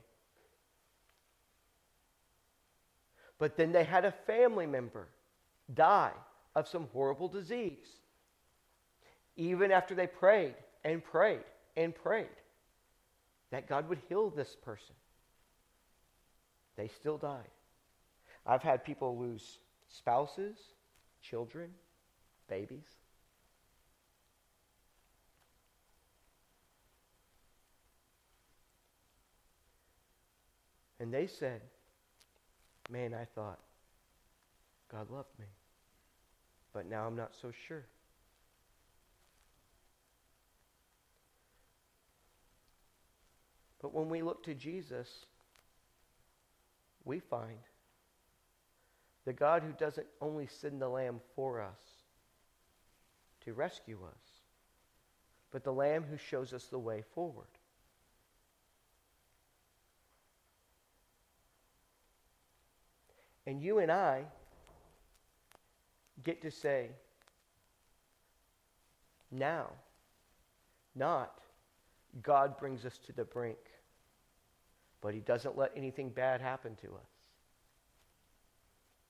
But 3.38 3.56
then 3.56 3.72
they 3.72 3.84
had 3.84 4.04
a 4.04 4.12
family 4.12 4.66
member 4.66 5.08
die 5.74 6.12
of 6.54 6.68
some 6.68 6.88
horrible 6.92 7.28
disease. 7.28 8.00
Even 9.36 9.70
after 9.70 9.94
they 9.94 10.06
prayed 10.06 10.54
and 10.84 11.02
prayed 11.02 11.44
and 11.76 11.94
prayed 11.94 12.26
that 13.50 13.68
God 13.68 13.88
would 13.88 14.00
heal 14.08 14.30
this 14.30 14.56
person, 14.62 14.94
they 16.76 16.88
still 16.88 17.18
died. 17.18 17.50
I've 18.46 18.62
had 18.62 18.84
people 18.84 19.18
lose 19.18 19.58
spouses, 19.88 20.56
children, 21.22 21.70
babies. 22.48 22.96
And 30.98 31.12
they 31.12 31.26
said, 31.26 31.62
Man, 32.90 33.14
I 33.14 33.24
thought 33.24 33.58
God 34.90 35.10
loved 35.10 35.38
me. 35.38 35.46
But 36.72 36.88
now 36.88 37.06
I'm 37.06 37.16
not 37.16 37.34
so 37.40 37.52
sure. 37.66 37.84
But 43.80 43.94
when 43.94 44.08
we 44.08 44.22
look 44.22 44.44
to 44.44 44.54
Jesus, 44.54 45.08
we 47.04 47.18
find 47.18 47.58
the 49.24 49.32
God 49.32 49.62
who 49.62 49.72
doesn't 49.72 50.06
only 50.20 50.46
send 50.46 50.80
the 50.80 50.88
Lamb 50.88 51.20
for 51.34 51.60
us 51.60 51.80
to 53.44 53.54
rescue 53.54 53.98
us, 54.06 54.22
but 55.50 55.64
the 55.64 55.72
Lamb 55.72 56.04
who 56.08 56.16
shows 56.16 56.52
us 56.52 56.64
the 56.64 56.78
way 56.78 57.02
forward. 57.14 57.46
And 63.46 63.62
you 63.62 63.78
and 63.78 63.90
I 63.90 64.24
get 66.24 66.42
to 66.42 66.50
say, 66.50 66.90
now, 69.30 69.68
not 70.94 71.40
God 72.22 72.58
brings 72.58 72.84
us 72.84 72.98
to 73.06 73.12
the 73.12 73.24
brink, 73.24 73.58
but 75.00 75.14
He 75.14 75.20
doesn't 75.20 75.56
let 75.56 75.72
anything 75.76 76.10
bad 76.10 76.40
happen 76.40 76.74
to 76.82 76.88
us. 76.88 77.10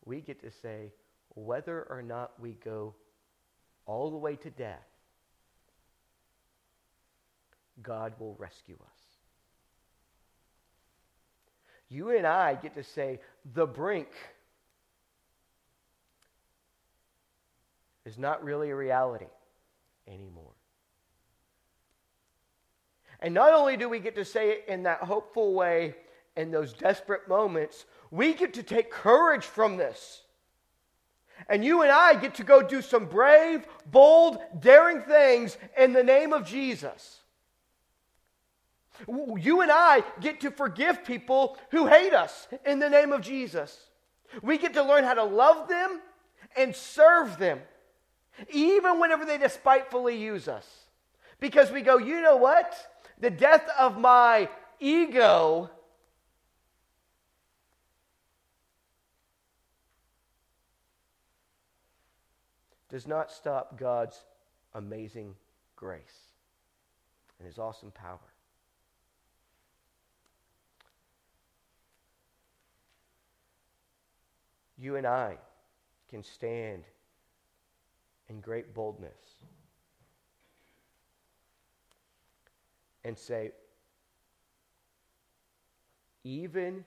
We 0.04 0.20
get 0.20 0.40
to 0.42 0.50
say, 0.50 0.92
whether 1.34 1.86
or 1.88 2.02
not 2.02 2.32
we 2.38 2.56
go 2.64 2.94
all 3.86 4.10
the 4.10 4.16
way 4.16 4.36
to 4.36 4.50
death, 4.50 4.86
God 7.82 8.12
will 8.18 8.34
rescue 8.38 8.76
us. 8.82 9.00
You 11.88 12.10
and 12.10 12.26
I 12.26 12.54
get 12.54 12.74
to 12.74 12.84
say, 12.84 13.20
the 13.54 13.66
brink 13.66 14.08
is 18.10 18.18
not 18.18 18.42
really 18.42 18.70
a 18.70 18.76
reality 18.76 19.28
anymore. 20.08 20.52
And 23.20 23.32
not 23.32 23.52
only 23.52 23.76
do 23.76 23.88
we 23.88 24.00
get 24.00 24.16
to 24.16 24.24
say 24.24 24.50
it 24.50 24.64
in 24.66 24.82
that 24.82 25.04
hopeful 25.04 25.54
way 25.54 25.94
in 26.36 26.50
those 26.50 26.72
desperate 26.72 27.28
moments, 27.28 27.86
we 28.10 28.34
get 28.34 28.54
to 28.54 28.64
take 28.64 28.90
courage 28.90 29.44
from 29.44 29.76
this. 29.76 30.22
And 31.48 31.64
you 31.64 31.82
and 31.82 31.92
I 31.92 32.14
get 32.16 32.34
to 32.36 32.44
go 32.44 32.62
do 32.62 32.82
some 32.82 33.06
brave, 33.06 33.64
bold, 33.86 34.38
daring 34.58 35.02
things 35.02 35.56
in 35.78 35.92
the 35.92 36.02
name 36.02 36.32
of 36.32 36.44
Jesus. 36.44 37.20
You 39.06 39.60
and 39.60 39.70
I 39.70 40.02
get 40.20 40.40
to 40.40 40.50
forgive 40.50 41.04
people 41.04 41.56
who 41.70 41.86
hate 41.86 42.12
us 42.12 42.48
in 42.66 42.80
the 42.80 42.90
name 42.90 43.12
of 43.12 43.20
Jesus. 43.20 43.78
We 44.42 44.58
get 44.58 44.74
to 44.74 44.82
learn 44.82 45.04
how 45.04 45.14
to 45.14 45.24
love 45.24 45.68
them 45.68 46.00
and 46.56 46.74
serve 46.74 47.38
them, 47.38 47.60
even 48.48 49.00
whenever 49.00 49.24
they 49.24 49.38
despitefully 49.38 50.16
use 50.16 50.48
us. 50.48 50.66
Because 51.38 51.70
we 51.70 51.82
go, 51.82 51.98
you 51.98 52.20
know 52.20 52.36
what? 52.36 52.74
The 53.18 53.30
death 53.30 53.68
of 53.78 53.98
my 53.98 54.48
ego 54.78 55.70
does 62.88 63.06
not 63.06 63.30
stop 63.30 63.78
God's 63.78 64.18
amazing 64.74 65.34
grace 65.76 66.02
and 67.38 67.46
his 67.46 67.58
awesome 67.58 67.90
power. 67.90 68.18
you 74.80 74.96
and 74.96 75.06
I 75.06 75.36
can 76.08 76.24
stand 76.24 76.84
in 78.30 78.40
great 78.40 78.72
boldness 78.72 79.18
and 83.04 83.18
say, 83.18 83.50
even 86.22 86.84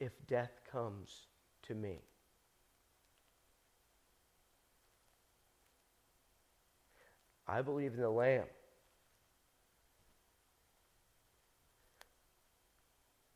if 0.00 0.12
death 0.26 0.60
comes 0.72 1.26
to 1.62 1.74
me, 1.74 1.98
I 7.46 7.60
believe 7.60 7.94
in 7.94 8.00
the 8.00 8.10
Lamb 8.10 8.46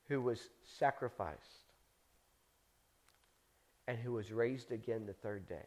who 0.08 0.22
was 0.22 0.48
sacrificed 0.78 1.38
and 3.86 3.98
who 3.98 4.12
was 4.12 4.32
raised 4.32 4.70
again 4.72 5.04
the 5.06 5.12
third 5.12 5.46
day. 5.46 5.66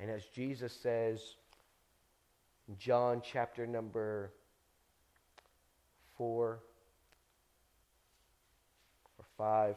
And 0.00 0.10
as 0.10 0.24
Jesus 0.26 0.72
says 0.72 1.20
in 2.68 2.76
John 2.78 3.20
chapter 3.24 3.66
number 3.66 4.32
4 6.16 6.60
or 9.18 9.24
5, 9.36 9.76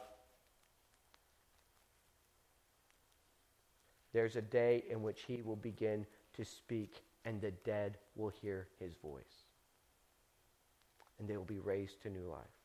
there's 4.14 4.36
a 4.36 4.42
day 4.42 4.84
in 4.90 5.02
which 5.02 5.24
he 5.28 5.42
will 5.42 5.56
begin 5.56 6.06
to 6.34 6.46
speak, 6.46 7.04
and 7.26 7.42
the 7.42 7.52
dead 7.52 7.98
will 8.16 8.30
hear 8.30 8.68
his 8.80 8.94
voice. 8.96 9.46
And 11.20 11.28
they 11.28 11.38
will 11.38 11.46
be 11.46 11.60
raised 11.60 12.02
to 12.04 12.10
new 12.10 12.30
life. 12.30 12.61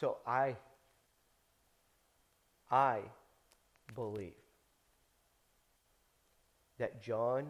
So 0.00 0.16
I 0.26 0.56
I 2.70 3.00
believe 3.94 4.32
that 6.78 7.02
John 7.02 7.48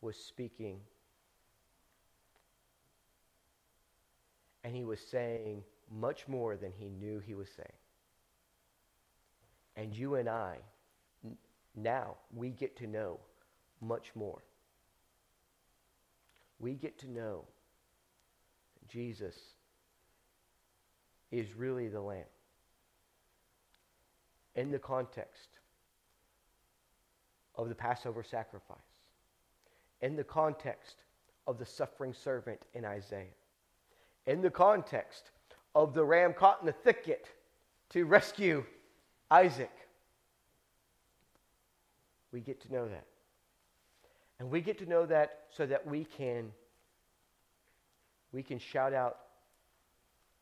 was 0.00 0.16
speaking 0.16 0.80
and 4.64 4.74
he 4.74 4.82
was 4.82 4.98
saying 4.98 5.62
much 5.96 6.26
more 6.26 6.56
than 6.56 6.72
he 6.76 6.88
knew 6.88 7.20
he 7.20 7.34
was 7.34 7.50
saying. 7.56 7.68
And 9.76 9.94
you 9.94 10.16
and 10.16 10.28
I, 10.28 10.56
now, 11.76 12.16
we 12.34 12.50
get 12.50 12.76
to 12.78 12.88
know 12.88 13.20
much 13.80 14.10
more. 14.16 14.42
We 16.58 16.74
get 16.74 16.98
to 17.00 17.08
know 17.08 17.44
Jesus 18.88 19.36
is 21.38 21.54
really 21.54 21.88
the 21.88 22.00
Lamb. 22.00 22.24
In 24.54 24.70
the 24.70 24.78
context 24.78 25.48
of 27.56 27.68
the 27.68 27.74
Passover 27.74 28.22
sacrifice, 28.22 28.78
in 30.00 30.16
the 30.16 30.24
context 30.24 30.96
of 31.46 31.58
the 31.58 31.66
suffering 31.66 32.14
servant 32.14 32.60
in 32.74 32.84
Isaiah, 32.84 33.26
in 34.26 34.42
the 34.42 34.50
context 34.50 35.30
of 35.74 35.94
the 35.94 36.04
ram 36.04 36.32
caught 36.32 36.60
in 36.60 36.66
the 36.66 36.72
thicket 36.72 37.28
to 37.90 38.04
rescue 38.04 38.64
Isaac. 39.30 39.70
We 42.32 42.40
get 42.40 42.60
to 42.62 42.72
know 42.72 42.88
that. 42.88 43.06
And 44.38 44.50
we 44.50 44.60
get 44.60 44.78
to 44.78 44.86
know 44.86 45.06
that 45.06 45.44
so 45.50 45.66
that 45.66 45.86
we 45.86 46.04
can 46.04 46.52
we 48.32 48.42
can 48.42 48.58
shout 48.58 48.92
out, 48.92 49.18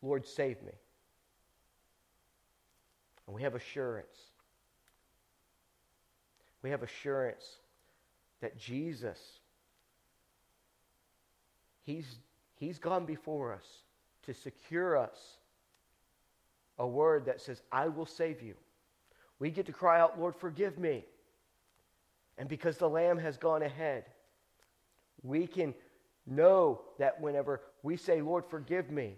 Lord, 0.03 0.27
save 0.27 0.61
me. 0.63 0.73
And 3.27 3.35
we 3.35 3.43
have 3.43 3.55
assurance. 3.55 4.17
We 6.63 6.71
have 6.71 6.83
assurance 6.83 7.45
that 8.41 8.59
Jesus, 8.59 9.19
He's, 11.83 12.07
he's 12.57 12.79
gone 12.79 13.05
before 13.05 13.53
us 13.53 13.67
to 14.25 14.33
secure 14.33 14.97
us 14.97 15.19
a 16.79 16.87
word 16.87 17.27
that 17.27 17.41
says, 17.41 17.63
I 17.71 17.89
will 17.89 18.07
save 18.07 18.43
you. 18.43 18.55
We 19.39 19.51
get 19.51 19.67
to 19.67 19.73
cry 19.73 20.01
out, 20.01 20.19
Lord, 20.19 20.35
forgive 20.35 20.79
me. 20.79 21.05
And 22.39 22.49
because 22.49 22.79
the 22.79 22.89
Lamb 22.89 23.19
has 23.19 23.37
gone 23.37 23.63
ahead, 23.63 24.05
we 25.23 25.47
can 25.47 25.75
know 26.27 26.81
that 26.99 27.21
whenever 27.21 27.61
we 27.83 27.97
say, 27.97 28.23
Lord, 28.23 28.45
forgive 28.47 28.91
me, 28.91 29.17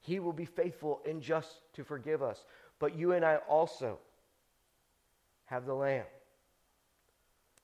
He 0.00 0.20
will 0.20 0.32
be 0.32 0.44
faithful 0.44 1.00
and 1.06 1.20
just 1.20 1.60
to 1.74 1.84
forgive 1.84 2.22
us. 2.22 2.44
But 2.78 2.96
you 2.96 3.12
and 3.12 3.24
I 3.24 3.36
also 3.48 3.98
have 5.46 5.66
the 5.66 5.74
Lamb 5.74 6.06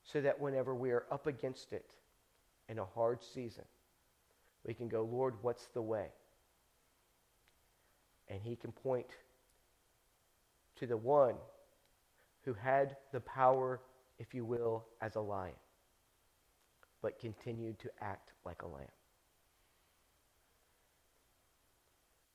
so 0.04 0.20
that 0.20 0.40
whenever 0.40 0.74
we 0.74 0.90
are 0.90 1.04
up 1.10 1.26
against 1.26 1.72
it 1.72 1.90
in 2.68 2.78
a 2.78 2.84
hard 2.84 3.22
season, 3.22 3.64
we 4.66 4.74
can 4.74 4.88
go, 4.88 5.02
Lord, 5.02 5.34
what's 5.42 5.66
the 5.68 5.82
way? 5.82 6.06
And 8.28 8.40
He 8.42 8.56
can 8.56 8.72
point 8.72 9.06
to 10.76 10.86
the 10.86 10.96
one 10.96 11.34
who 12.44 12.54
had 12.54 12.96
the 13.12 13.20
power, 13.20 13.80
if 14.18 14.34
you 14.34 14.44
will, 14.44 14.84
as 15.00 15.16
a 15.16 15.20
lion, 15.20 15.54
but 17.02 17.18
continued 17.18 17.78
to 17.80 17.90
act 18.00 18.32
like 18.44 18.62
a 18.62 18.66
lamb. 18.66 18.86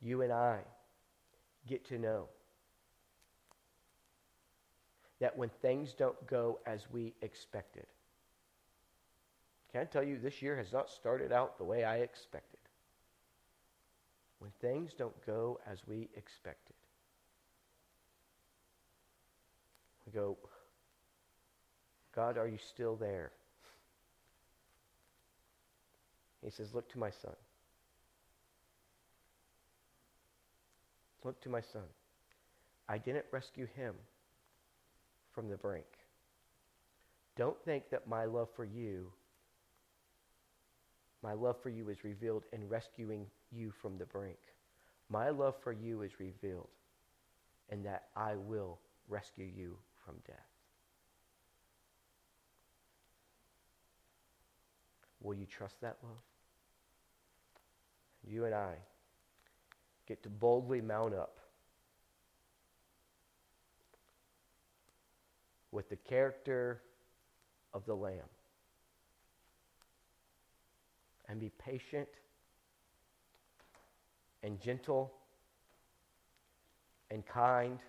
You 0.02 0.22
and 0.22 0.32
I 0.32 0.60
get 1.68 1.86
to 1.86 1.98
know 1.98 2.30
that 5.20 5.38
when 5.38 5.50
things 5.62 5.94
don't 5.94 6.28
go 6.28 6.60
as 6.66 6.88
we 6.92 7.14
expected, 7.22 7.86
can 9.72 9.82
I 9.82 9.86
tell 9.86 10.04
you, 10.04 10.18
this 10.18 10.42
year 10.42 10.56
has 10.58 10.74
not 10.74 10.90
started 10.90 11.32
out 11.32 11.58
the 11.58 11.64
way 11.64 11.84
I 11.84 11.98
expected. 11.98 12.60
When 14.40 14.52
things 14.62 14.94
don't 14.98 15.26
go 15.26 15.60
as 15.70 15.80
we 15.86 16.10
expected, 16.16 16.76
we 20.06 20.12
go, 20.12 20.38
God, 22.16 22.38
are 22.38 22.48
you 22.48 22.58
still 22.58 22.96
there? 22.96 23.32
He 26.44 26.50
says, 26.50 26.74
Look 26.74 26.90
to 26.94 27.00
my 27.00 27.12
son. 27.12 27.36
Look 31.24 31.42
to 31.42 31.50
my 31.50 31.62
son. 31.62 31.84
I 32.88 32.98
didn't 32.98 33.26
rescue 33.32 33.68
him 33.76 33.94
from 35.40 35.48
the 35.48 35.56
brink. 35.56 35.86
Don't 37.38 37.56
think 37.64 37.90
that 37.92 38.10
my 38.10 38.26
love 38.26 38.50
for 38.54 38.66
you, 38.66 39.10
my 41.24 41.32
love 41.32 41.56
for 41.64 41.70
you 41.70 41.88
is 41.88 42.04
revealed 42.04 42.44
in 42.52 42.68
rescuing 42.68 43.26
you 43.50 43.72
from 43.72 43.98
the 43.98 44.06
brink. 44.06 44.40
My 45.10 45.30
love 45.30 45.56
for 45.64 45.72
you 45.72 46.02
is 46.02 46.20
revealed 46.20 46.68
in 47.70 47.84
that 47.84 48.08
I 48.18 48.36
will 48.36 48.80
rescue 49.08 49.50
you 49.56 49.78
from 50.06 50.16
death. 50.28 50.36
Will 55.22 55.36
you 55.36 55.46
trust 55.46 55.80
that 55.80 55.96
love? 56.04 56.18
You 58.28 58.44
and 58.44 58.54
I 58.54 58.74
get 60.06 60.22
to 60.24 60.30
boldly 60.30 60.82
mount 60.82 61.14
up 61.14 61.39
with 65.72 65.90
the 65.90 65.96
character 65.96 66.82
of 67.74 67.86
the 67.86 67.96
Lamb. 67.96 68.30
And 71.28 71.40
be 71.40 71.52
patient 71.60 72.10
and 74.42 74.60
gentle 74.60 75.14
and 77.12 77.26
kind 77.26 77.80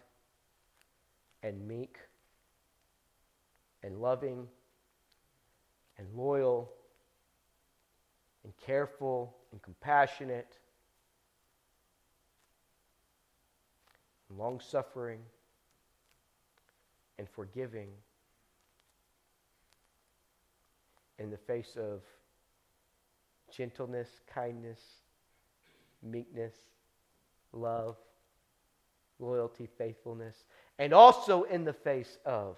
and 1.43 1.67
meek 1.67 1.97
and 3.83 3.99
loving 3.99 4.47
and 5.99 6.07
loyal 6.15 6.71
and 8.45 8.53
careful 8.67 9.37
and 9.53 9.63
compassionate 9.63 10.59
and 14.29 14.39
long 14.39 14.61
suffing 14.61 15.21
and 17.21 17.29
forgiving 17.29 17.91
in 21.19 21.31
the 21.31 21.37
face 21.37 21.77
of 21.77 22.01
gentleness, 23.55 24.09
kindness, 24.33 24.81
meekness, 26.03 26.55
love, 27.53 27.99
loyalty, 29.19 29.69
faithfulness, 29.77 30.45
and 30.79 30.95
also 30.95 31.43
in 31.43 31.63
the 31.63 31.75
face 31.75 32.17
of 32.25 32.57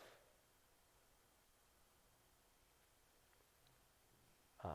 uh, 4.64 4.68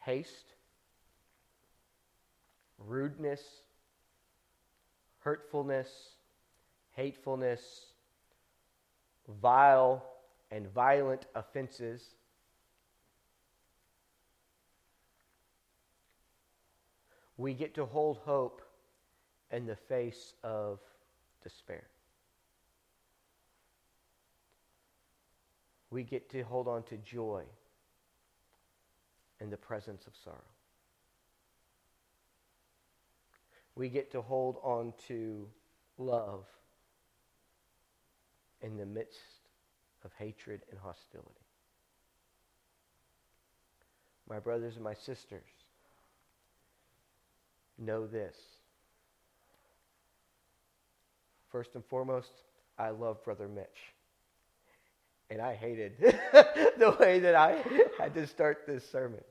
haste, 0.00 0.52
rudeness, 2.76 3.40
hurtfulness, 5.20 5.88
hatefulness, 6.90 7.86
vile 9.28 10.04
and 10.50 10.66
violent 10.72 11.26
offenses. 11.34 12.14
We 17.36 17.54
get 17.54 17.74
to 17.74 17.84
hold 17.84 18.18
hope 18.18 18.62
in 19.52 19.66
the 19.66 19.76
face 19.76 20.34
of 20.42 20.80
despair. 21.42 21.84
We 25.90 26.02
get 26.02 26.28
to 26.30 26.42
hold 26.42 26.68
on 26.68 26.82
to 26.84 26.96
joy 26.98 27.44
in 29.40 29.50
the 29.50 29.56
presence 29.56 30.06
of 30.06 30.14
sorrow. 30.22 30.36
We 33.74 33.88
get 33.88 34.10
to 34.12 34.20
hold 34.20 34.58
on 34.62 34.92
to 35.06 35.46
love 35.96 36.44
in 38.62 38.76
the 38.76 38.86
midst 38.86 39.18
of 40.04 40.10
hatred 40.18 40.62
and 40.70 40.78
hostility. 40.78 41.28
My 44.28 44.38
brothers 44.38 44.74
and 44.74 44.84
my 44.84 44.94
sisters, 44.94 45.46
know 47.78 48.06
this. 48.06 48.36
First 51.50 51.70
and 51.74 51.84
foremost, 51.84 52.32
I 52.78 52.90
love 52.90 53.22
Brother 53.24 53.48
Mitch. 53.48 53.66
And 55.30 55.40
I 55.40 55.54
hated 55.54 55.92
the 56.00 56.96
way 56.98 57.20
that 57.20 57.34
I 57.34 57.62
had 57.98 58.14
to 58.14 58.26
start 58.26 58.64
this 58.66 58.88
sermon. 58.90 59.22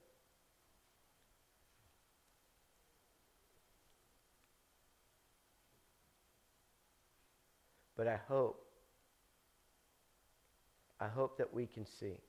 But 7.95 8.07
I 8.07 8.19
hope, 8.27 8.63
I 10.99 11.07
hope 11.07 11.37
that 11.37 11.53
we 11.53 11.67
can 11.67 11.85
see. 11.85 12.19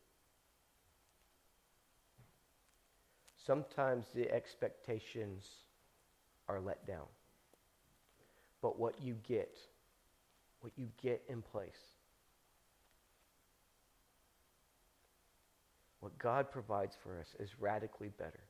Sometimes 3.47 4.07
the 4.15 4.31
expectations 4.31 5.47
are 6.49 6.61
let 6.61 6.87
down. 6.87 7.07
But 8.61 8.79
what 8.79 9.01
you 9.03 9.17
get, 9.27 9.57
what 10.61 10.73
you 10.77 10.89
get 11.03 11.23
in 11.29 11.41
place, 11.41 11.79
what 16.01 16.19
God 16.19 16.51
provides 16.51 16.97
for 17.03 17.19
us 17.19 17.29
is 17.39 17.51
radically 17.59 18.11
better. 18.19 18.43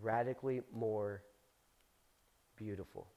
Radically 0.00 0.62
more 0.72 1.22
beautiful. 2.56 3.08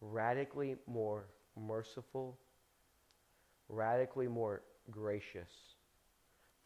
Radically 0.00 0.76
more 0.86 1.26
merciful. 1.56 2.38
Radically 3.68 4.28
more 4.28 4.62
gracious. 4.90 5.50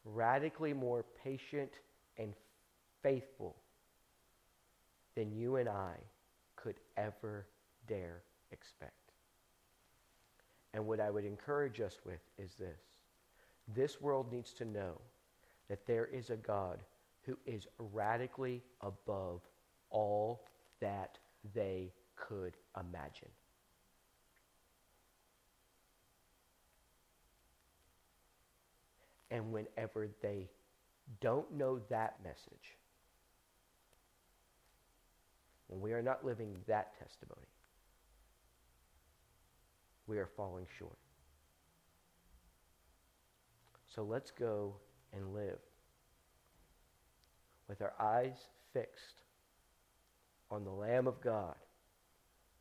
Radically 0.04 0.72
more 0.72 1.04
patient 1.22 1.72
and 2.18 2.32
faithful 3.02 3.56
than 5.14 5.32
you 5.32 5.56
and 5.56 5.68
I 5.68 5.94
could 6.56 6.76
ever 6.96 7.46
dare 7.86 8.22
expect. 8.52 8.92
And 10.72 10.86
what 10.86 11.00
I 11.00 11.10
would 11.10 11.24
encourage 11.24 11.80
us 11.80 11.98
with 12.04 12.20
is 12.38 12.54
this 12.54 12.80
this 13.74 14.00
world 14.00 14.30
needs 14.30 14.52
to 14.54 14.64
know 14.64 15.00
that 15.68 15.86
there 15.86 16.06
is 16.06 16.30
a 16.30 16.36
God 16.36 16.80
who 17.22 17.38
is 17.46 17.66
radically 17.78 18.62
above 18.82 19.40
all 19.90 20.44
that 20.80 21.18
they 21.54 21.92
could 22.16 22.54
imagine. 22.78 23.28
And 29.30 29.52
whenever 29.52 30.08
they 30.22 30.48
don't 31.20 31.52
know 31.52 31.80
that 31.90 32.16
message, 32.22 32.76
when 35.66 35.80
we 35.80 35.92
are 35.92 36.02
not 36.02 36.24
living 36.24 36.56
that 36.68 36.92
testimony, 36.98 37.48
we 40.06 40.18
are 40.18 40.28
falling 40.36 40.66
short. 40.78 40.98
So 43.94 44.02
let's 44.02 44.30
go 44.30 44.74
and 45.12 45.34
live 45.34 45.58
with 47.68 47.80
our 47.80 47.94
eyes 47.98 48.36
fixed 48.72 49.22
on 50.50 50.64
the 50.64 50.70
Lamb 50.70 51.06
of 51.06 51.20
God 51.20 51.54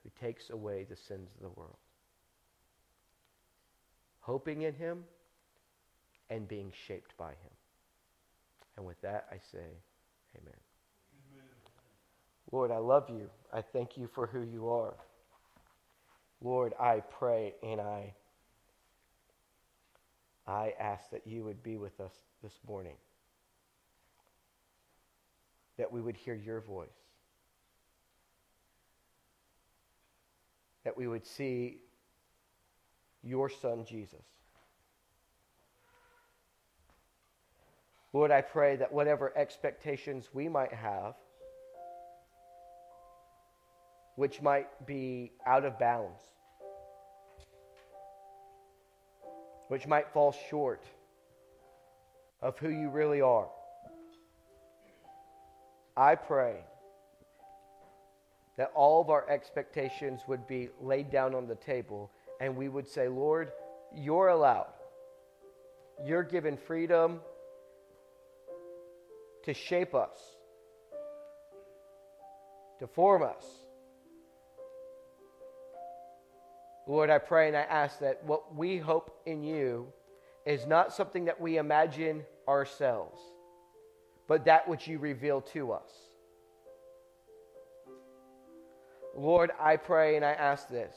who 0.03 0.09
takes 0.19 0.49
away 0.49 0.85
the 0.89 0.95
sins 0.95 1.29
of 1.35 1.41
the 1.41 1.49
world. 1.49 1.77
Hoping 4.19 4.61
in 4.61 4.73
him 4.73 5.03
and 6.29 6.47
being 6.47 6.71
shaped 6.87 7.17
by 7.17 7.29
him. 7.29 7.53
And 8.77 8.85
with 8.85 8.99
that, 9.01 9.27
I 9.31 9.35
say, 9.51 9.65
Amen. 10.35 10.53
Amen. 11.33 11.45
Lord, 12.51 12.71
I 12.71 12.77
love 12.77 13.09
you. 13.09 13.29
I 13.53 13.61
thank 13.61 13.97
you 13.97 14.09
for 14.13 14.27
who 14.27 14.41
you 14.41 14.69
are. 14.69 14.95
Lord, 16.41 16.73
I 16.79 17.01
pray 17.01 17.53
and 17.63 17.79
I 17.79 18.13
I 20.45 20.73
ask 20.79 21.09
that 21.11 21.25
you 21.25 21.43
would 21.45 21.63
be 21.63 21.77
with 21.77 21.99
us 21.99 22.11
this 22.41 22.53
morning. 22.67 22.97
That 25.77 25.91
we 25.91 26.01
would 26.01 26.17
hear 26.17 26.35
your 26.35 26.59
voice. 26.59 26.89
That 30.83 30.97
we 30.97 31.07
would 31.07 31.25
see 31.25 31.77
your 33.23 33.49
son 33.49 33.85
Jesus. 33.85 34.25
Lord, 38.11 38.29
I 38.29 38.41
pray 38.41 38.75
that 38.75 38.93
whatever 38.93 39.35
expectations 39.35 40.29
we 40.33 40.47
might 40.47 40.73
have, 40.73 41.15
which 44.15 44.41
might 44.41 44.85
be 44.85 45.31
out 45.47 45.65
of 45.65 45.79
bounds, 45.79 46.21
which 49.69 49.87
might 49.87 50.11
fall 50.13 50.35
short 50.49 50.83
of 52.41 52.59
who 52.59 52.69
you 52.69 52.89
really 52.89 53.21
are. 53.21 53.47
I 55.97 56.13
pray 56.13 56.57
that 58.57 58.71
all 58.75 59.01
of 59.01 59.09
our 59.09 59.27
expectations 59.29 60.21
would 60.27 60.45
be 60.47 60.69
laid 60.81 61.09
down 61.11 61.33
on 61.33 61.47
the 61.47 61.55
table 61.55 62.11
and 62.39 62.55
we 62.55 62.69
would 62.69 62.87
say, 62.87 63.07
Lord, 63.07 63.51
you're 63.95 64.27
allowed. 64.27 64.73
You're 66.05 66.23
given 66.23 66.57
freedom 66.57 67.21
to 69.43 69.53
shape 69.53 69.93
us, 69.93 70.17
to 72.79 72.87
form 72.87 73.23
us. 73.23 73.45
Lord, 76.85 77.09
I 77.09 77.17
pray 77.17 77.47
and 77.47 77.55
I 77.55 77.61
ask 77.61 77.99
that 77.99 78.23
what 78.25 78.55
we 78.55 78.77
hope 78.77 79.21
in 79.25 79.43
you 79.43 79.87
is 80.45 80.65
not 80.65 80.93
something 80.93 81.25
that 81.25 81.39
we 81.39 81.57
imagine 81.57 82.25
ourselves, 82.47 83.21
but 84.27 84.45
that 84.45 84.67
which 84.67 84.87
you 84.87 84.99
reveal 84.99 85.39
to 85.41 85.71
us. 85.71 85.91
Lord, 89.15 89.51
I 89.59 89.77
pray 89.77 90.15
and 90.15 90.25
I 90.25 90.31
ask 90.31 90.67
this. 90.69 90.95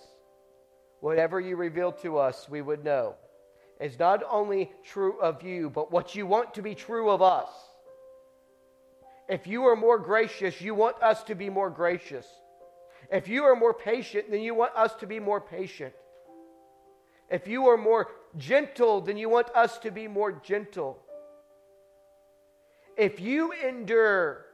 Whatever 1.00 1.38
you 1.38 1.56
reveal 1.56 1.92
to 1.92 2.18
us, 2.18 2.48
we 2.48 2.62
would 2.62 2.84
know 2.84 3.14
is 3.80 3.98
not 3.98 4.22
only 4.30 4.72
true 4.84 5.20
of 5.20 5.42
you, 5.42 5.68
but 5.68 5.92
what 5.92 6.14
you 6.14 6.26
want 6.26 6.54
to 6.54 6.62
be 6.62 6.74
true 6.74 7.10
of 7.10 7.20
us. 7.20 7.48
If 9.28 9.46
you 9.46 9.64
are 9.64 9.76
more 9.76 9.98
gracious, 9.98 10.60
you 10.60 10.74
want 10.74 11.02
us 11.02 11.22
to 11.24 11.34
be 11.34 11.50
more 11.50 11.68
gracious. 11.68 12.26
If 13.10 13.28
you 13.28 13.44
are 13.44 13.56
more 13.56 13.74
patient, 13.74 14.30
then 14.30 14.40
you 14.40 14.54
want 14.54 14.74
us 14.74 14.94
to 14.96 15.06
be 15.06 15.20
more 15.20 15.40
patient. 15.40 15.92
If 17.28 17.46
you 17.46 17.66
are 17.66 17.76
more 17.76 18.08
gentle, 18.36 19.00
then 19.00 19.16
you 19.16 19.28
want 19.28 19.48
us 19.54 19.78
to 19.78 19.90
be 19.90 20.08
more 20.08 20.32
gentle. 20.32 20.98
If 22.96 23.20
you 23.20 23.52
endure 23.52 24.45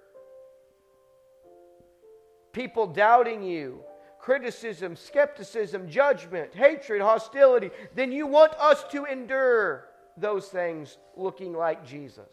people 2.52 2.86
doubting 2.86 3.42
you, 3.42 3.80
criticism, 4.18 4.94
skepticism, 4.94 5.88
judgment, 5.88 6.54
hatred, 6.54 7.02
hostility, 7.02 7.70
then 7.94 8.12
you 8.12 8.26
want 8.26 8.52
us 8.54 8.84
to 8.84 9.04
endure 9.04 9.88
those 10.16 10.48
things 10.48 10.98
looking 11.16 11.52
like 11.52 11.84
Jesus. 11.84 12.28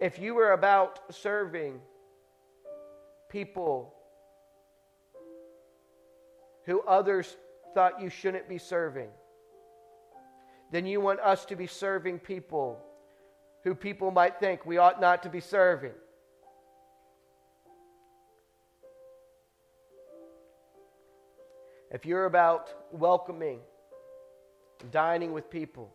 If 0.00 0.18
you 0.18 0.34
were 0.34 0.52
about 0.52 0.98
serving, 1.14 1.80
people 3.28 3.94
who 6.64 6.80
others 6.82 7.36
thought 7.74 8.00
you 8.00 8.08
shouldn't 8.08 8.48
be 8.48 8.58
serving, 8.58 9.08
then 10.72 10.86
you 10.86 11.00
want 11.00 11.20
us 11.20 11.44
to 11.44 11.54
be 11.54 11.68
serving 11.68 12.18
people 12.18 12.82
who 13.62 13.74
people 13.74 14.10
might 14.10 14.40
think 14.40 14.66
we 14.66 14.78
ought 14.78 15.00
not 15.00 15.22
to 15.22 15.28
be 15.28 15.40
serving. 15.40 15.92
If 21.92 22.04
you're 22.04 22.24
about 22.24 22.72
welcoming, 22.90 23.60
dining 24.90 25.32
with 25.32 25.48
people 25.50 25.92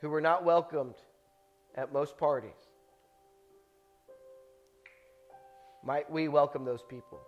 who 0.00 0.08
were 0.08 0.20
not 0.20 0.44
welcomed 0.44 0.94
at 1.76 1.92
most 1.92 2.18
parties, 2.18 2.68
Might 5.88 6.10
we 6.10 6.28
welcome 6.28 6.64
those 6.64 6.82
people? 6.82 7.18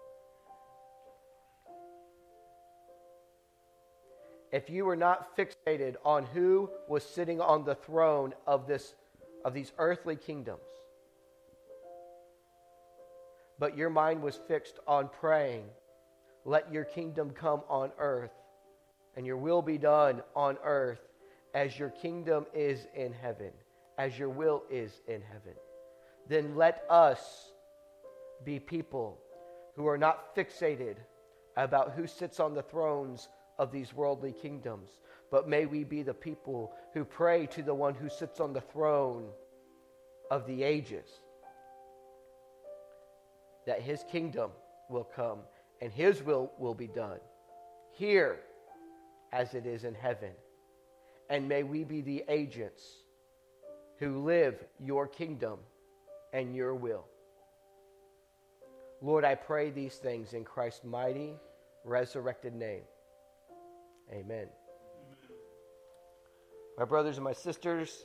If 4.52 4.68
you 4.68 4.84
were 4.84 4.96
not 4.96 5.36
fixated 5.36 5.94
on 6.04 6.26
who 6.26 6.68
was 6.88 7.04
sitting 7.04 7.40
on 7.40 7.64
the 7.64 7.76
throne 7.76 8.34
of, 8.46 8.66
this, 8.66 8.94
of 9.44 9.54
these 9.54 9.72
earthly 9.78 10.16
kingdoms, 10.16 10.60
but 13.58 13.78
your 13.78 13.90
mind 13.90 14.22
was 14.22 14.40
fixed 14.48 14.80
on 14.86 15.08
praying, 15.08 15.64
let 16.44 16.72
your 16.72 16.84
kingdom 16.84 17.30
come 17.30 17.62
on 17.68 17.90
earth, 17.98 18.32
and 19.16 19.26
your 19.26 19.36
will 19.36 19.62
be 19.62 19.78
done 19.78 20.22
on 20.34 20.56
earth 20.64 21.00
as 21.54 21.78
your 21.78 21.90
kingdom 21.90 22.46
is 22.54 22.86
in 22.94 23.12
heaven, 23.12 23.50
as 23.98 24.18
your 24.18 24.28
will 24.28 24.62
is 24.70 25.00
in 25.08 25.20
heaven, 25.20 25.54
then 26.28 26.54
let 26.56 26.84
us 26.88 27.52
be 28.44 28.58
people 28.58 29.18
who 29.76 29.86
are 29.86 29.98
not 29.98 30.34
fixated 30.34 30.96
about 31.56 31.92
who 31.92 32.06
sits 32.06 32.40
on 32.40 32.54
the 32.54 32.62
thrones 32.62 33.28
of 33.58 33.72
these 33.72 33.92
worldly 33.92 34.32
kingdoms, 34.32 34.90
but 35.30 35.48
may 35.48 35.66
we 35.66 35.84
be 35.84 36.02
the 36.02 36.14
people 36.14 36.72
who 36.94 37.04
pray 37.04 37.46
to 37.46 37.62
the 37.62 37.74
one 37.74 37.94
who 37.94 38.08
sits 38.08 38.40
on 38.40 38.52
the 38.52 38.60
throne 38.60 39.28
of 40.30 40.46
the 40.46 40.62
ages. 40.62 41.08
That 43.66 43.82
his 43.82 44.04
kingdom 44.10 44.50
will 44.88 45.04
come 45.04 45.40
and 45.80 45.92
his 45.92 46.22
will 46.22 46.52
will 46.58 46.74
be 46.74 46.86
done 46.86 47.20
here 47.92 48.40
as 49.32 49.54
it 49.54 49.66
is 49.66 49.84
in 49.84 49.94
heaven. 49.94 50.30
And 51.28 51.48
may 51.48 51.62
we 51.62 51.84
be 51.84 52.00
the 52.00 52.24
agents 52.28 52.82
who 53.98 54.18
live 54.24 54.64
your 54.78 55.06
kingdom 55.06 55.58
and 56.32 56.54
your 56.54 56.74
will. 56.74 57.04
Lord, 59.02 59.24
I 59.24 59.34
pray 59.34 59.70
these 59.70 59.94
things 59.94 60.34
in 60.34 60.44
Christ's 60.44 60.84
mighty, 60.84 61.34
resurrected 61.84 62.54
name. 62.54 62.82
Amen. 64.12 64.48
My 66.76 66.84
brothers 66.84 67.16
and 67.16 67.24
my 67.24 67.32
sisters, 67.32 68.04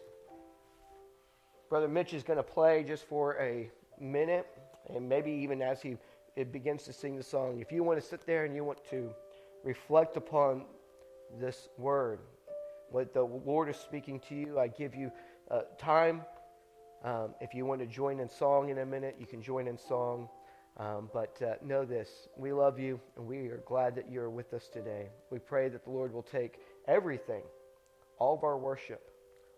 Brother 1.69 1.87
Mitch 1.87 2.13
is 2.13 2.23
going 2.23 2.37
to 2.37 2.43
play 2.43 2.83
just 2.83 3.05
for 3.05 3.37
a 3.39 3.69
minute, 3.99 4.47
and 4.93 5.09
maybe 5.09 5.31
even 5.31 5.61
as 5.61 5.81
he 5.81 5.97
it 6.35 6.51
begins 6.51 6.83
to 6.83 6.93
sing 6.93 7.15
the 7.15 7.23
song, 7.23 7.59
if 7.59 7.71
you 7.71 7.83
want 7.83 7.99
to 7.99 8.05
sit 8.05 8.25
there 8.25 8.45
and 8.45 8.55
you 8.55 8.63
want 8.63 8.83
to 8.89 9.13
reflect 9.63 10.17
upon 10.17 10.65
this 11.39 11.69
word, 11.77 12.19
what 12.91 13.13
the 13.13 13.23
Lord 13.23 13.69
is 13.69 13.77
speaking 13.77 14.19
to 14.29 14.35
you, 14.35 14.59
I 14.59 14.67
give 14.67 14.95
you 14.95 15.11
uh, 15.49 15.61
time. 15.77 16.21
Um, 17.03 17.35
if 17.39 17.53
you 17.53 17.65
want 17.65 17.81
to 17.81 17.87
join 17.87 18.19
in 18.19 18.29
song 18.29 18.69
in 18.69 18.79
a 18.79 18.85
minute, 18.85 19.15
you 19.19 19.25
can 19.25 19.41
join 19.41 19.67
in 19.67 19.77
song. 19.77 20.29
Um, 20.77 21.09
but 21.13 21.41
uh, 21.41 21.53
know 21.63 21.85
this 21.85 22.27
we 22.35 22.51
love 22.51 22.79
you, 22.79 22.99
and 23.15 23.25
we 23.25 23.47
are 23.47 23.63
glad 23.65 23.95
that 23.95 24.11
you're 24.11 24.29
with 24.29 24.53
us 24.53 24.67
today. 24.67 25.07
We 25.29 25.39
pray 25.39 25.69
that 25.69 25.85
the 25.85 25.89
Lord 25.89 26.13
will 26.13 26.23
take 26.23 26.59
everything, 26.87 27.43
all 28.19 28.35
of 28.35 28.43
our 28.43 28.57
worship, 28.57 29.09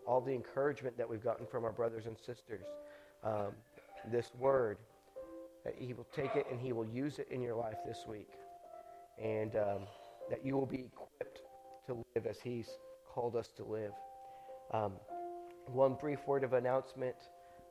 all 0.06 0.22
the 0.22 0.34
encouragement 0.34 0.96
that 0.98 1.10
we've 1.10 1.24
gotten 1.24 1.48
from 1.48 1.66
our 1.66 1.72
brothers 1.72 2.06
and 2.06 2.16
sisters, 2.18 2.66
um, 3.24 3.48
this 4.12 4.30
word, 4.38 4.78
that 5.68 5.76
He 5.78 5.94
will 5.94 6.08
take 6.16 6.36
it 6.36 6.48
and 6.50 6.60
He 6.60 6.72
will 6.72 6.86
use 6.88 7.20
it 7.20 7.28
in 7.30 7.42
your 7.42 7.56
life 7.56 7.78
this 7.86 8.06
week. 8.08 8.30
And 9.22 9.56
um, 9.58 9.80
that 10.30 10.46
you 10.46 10.56
will 10.56 10.66
be 10.66 10.86
equipped 10.86 11.42
to 11.88 12.06
live 12.16 12.26
as 12.26 12.40
He's 12.40 12.70
called 13.14 13.36
us 13.36 13.50
to 13.58 13.66
live. 13.66 13.92
Um, 14.72 14.94
one 15.66 15.96
brief 15.96 16.20
word 16.26 16.46
of 16.46 16.54
announcement. 16.54 17.16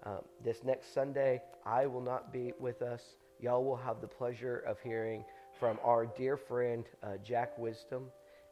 Um, 0.04 0.20
this 0.44 0.62
next 0.62 0.92
Sunday, 0.92 1.40
I 1.64 1.86
will 1.86 2.02
not 2.02 2.32
be 2.32 2.52
with 2.60 2.82
us. 2.82 3.02
Y'all 3.40 3.64
will 3.64 3.76
have 3.76 4.02
the 4.02 4.06
pleasure 4.06 4.58
of 4.66 4.78
hearing 4.80 5.24
from 5.58 5.78
our 5.82 6.04
dear 6.04 6.36
friend, 6.36 6.84
uh, 7.02 7.16
Jack 7.24 7.58
Wisdom. 7.58 8.04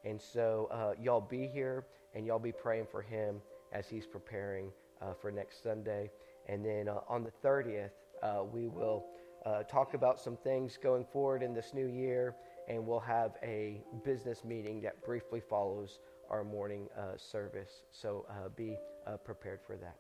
And 0.07 0.21
so, 0.21 0.69
uh, 0.71 0.95
y'all 1.03 1.21
be 1.21 1.47
here 1.47 1.85
and 2.15 2.27
y'all 2.27 2.39
be 2.39 2.53
praying 2.53 2.87
for 2.91 3.03
him 3.03 3.37
as 3.73 3.89
he's 3.89 4.07
preparing 4.07 4.71
uh, 5.03 5.13
for 5.21 5.31
next 5.31 5.63
Sunday. 5.63 6.11
And 6.49 6.65
then 6.65 6.89
uh, 6.89 7.01
on 7.09 7.25
the 7.25 7.33
30th, 7.47 7.91
uh, 8.23 8.43
we 8.51 8.69
will 8.69 9.05
uh, 9.45 9.63
talk 9.65 9.95
about 9.95 10.19
some 10.21 10.37
things 10.37 10.79
going 10.83 11.05
forward 11.05 11.43
in 11.43 11.55
this 11.55 11.73
new 11.75 11.87
year, 11.87 12.35
and 12.69 12.85
we'll 12.87 13.01
have 13.01 13.33
a 13.43 13.83
business 14.05 14.45
meeting 14.45 14.81
that 14.81 15.05
briefly 15.05 15.41
follows 15.41 15.99
our 16.31 16.45
morning 16.45 16.89
uh, 16.99 17.17
service. 17.17 17.83
So 17.91 18.27
uh, 18.31 18.49
be 18.49 18.77
uh, 19.07 19.17
prepared 19.19 19.61
for 19.67 19.77
that. 19.77 19.97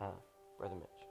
Uh, 0.00 0.10
Brother 0.58 0.74
Mitch. 0.74 1.01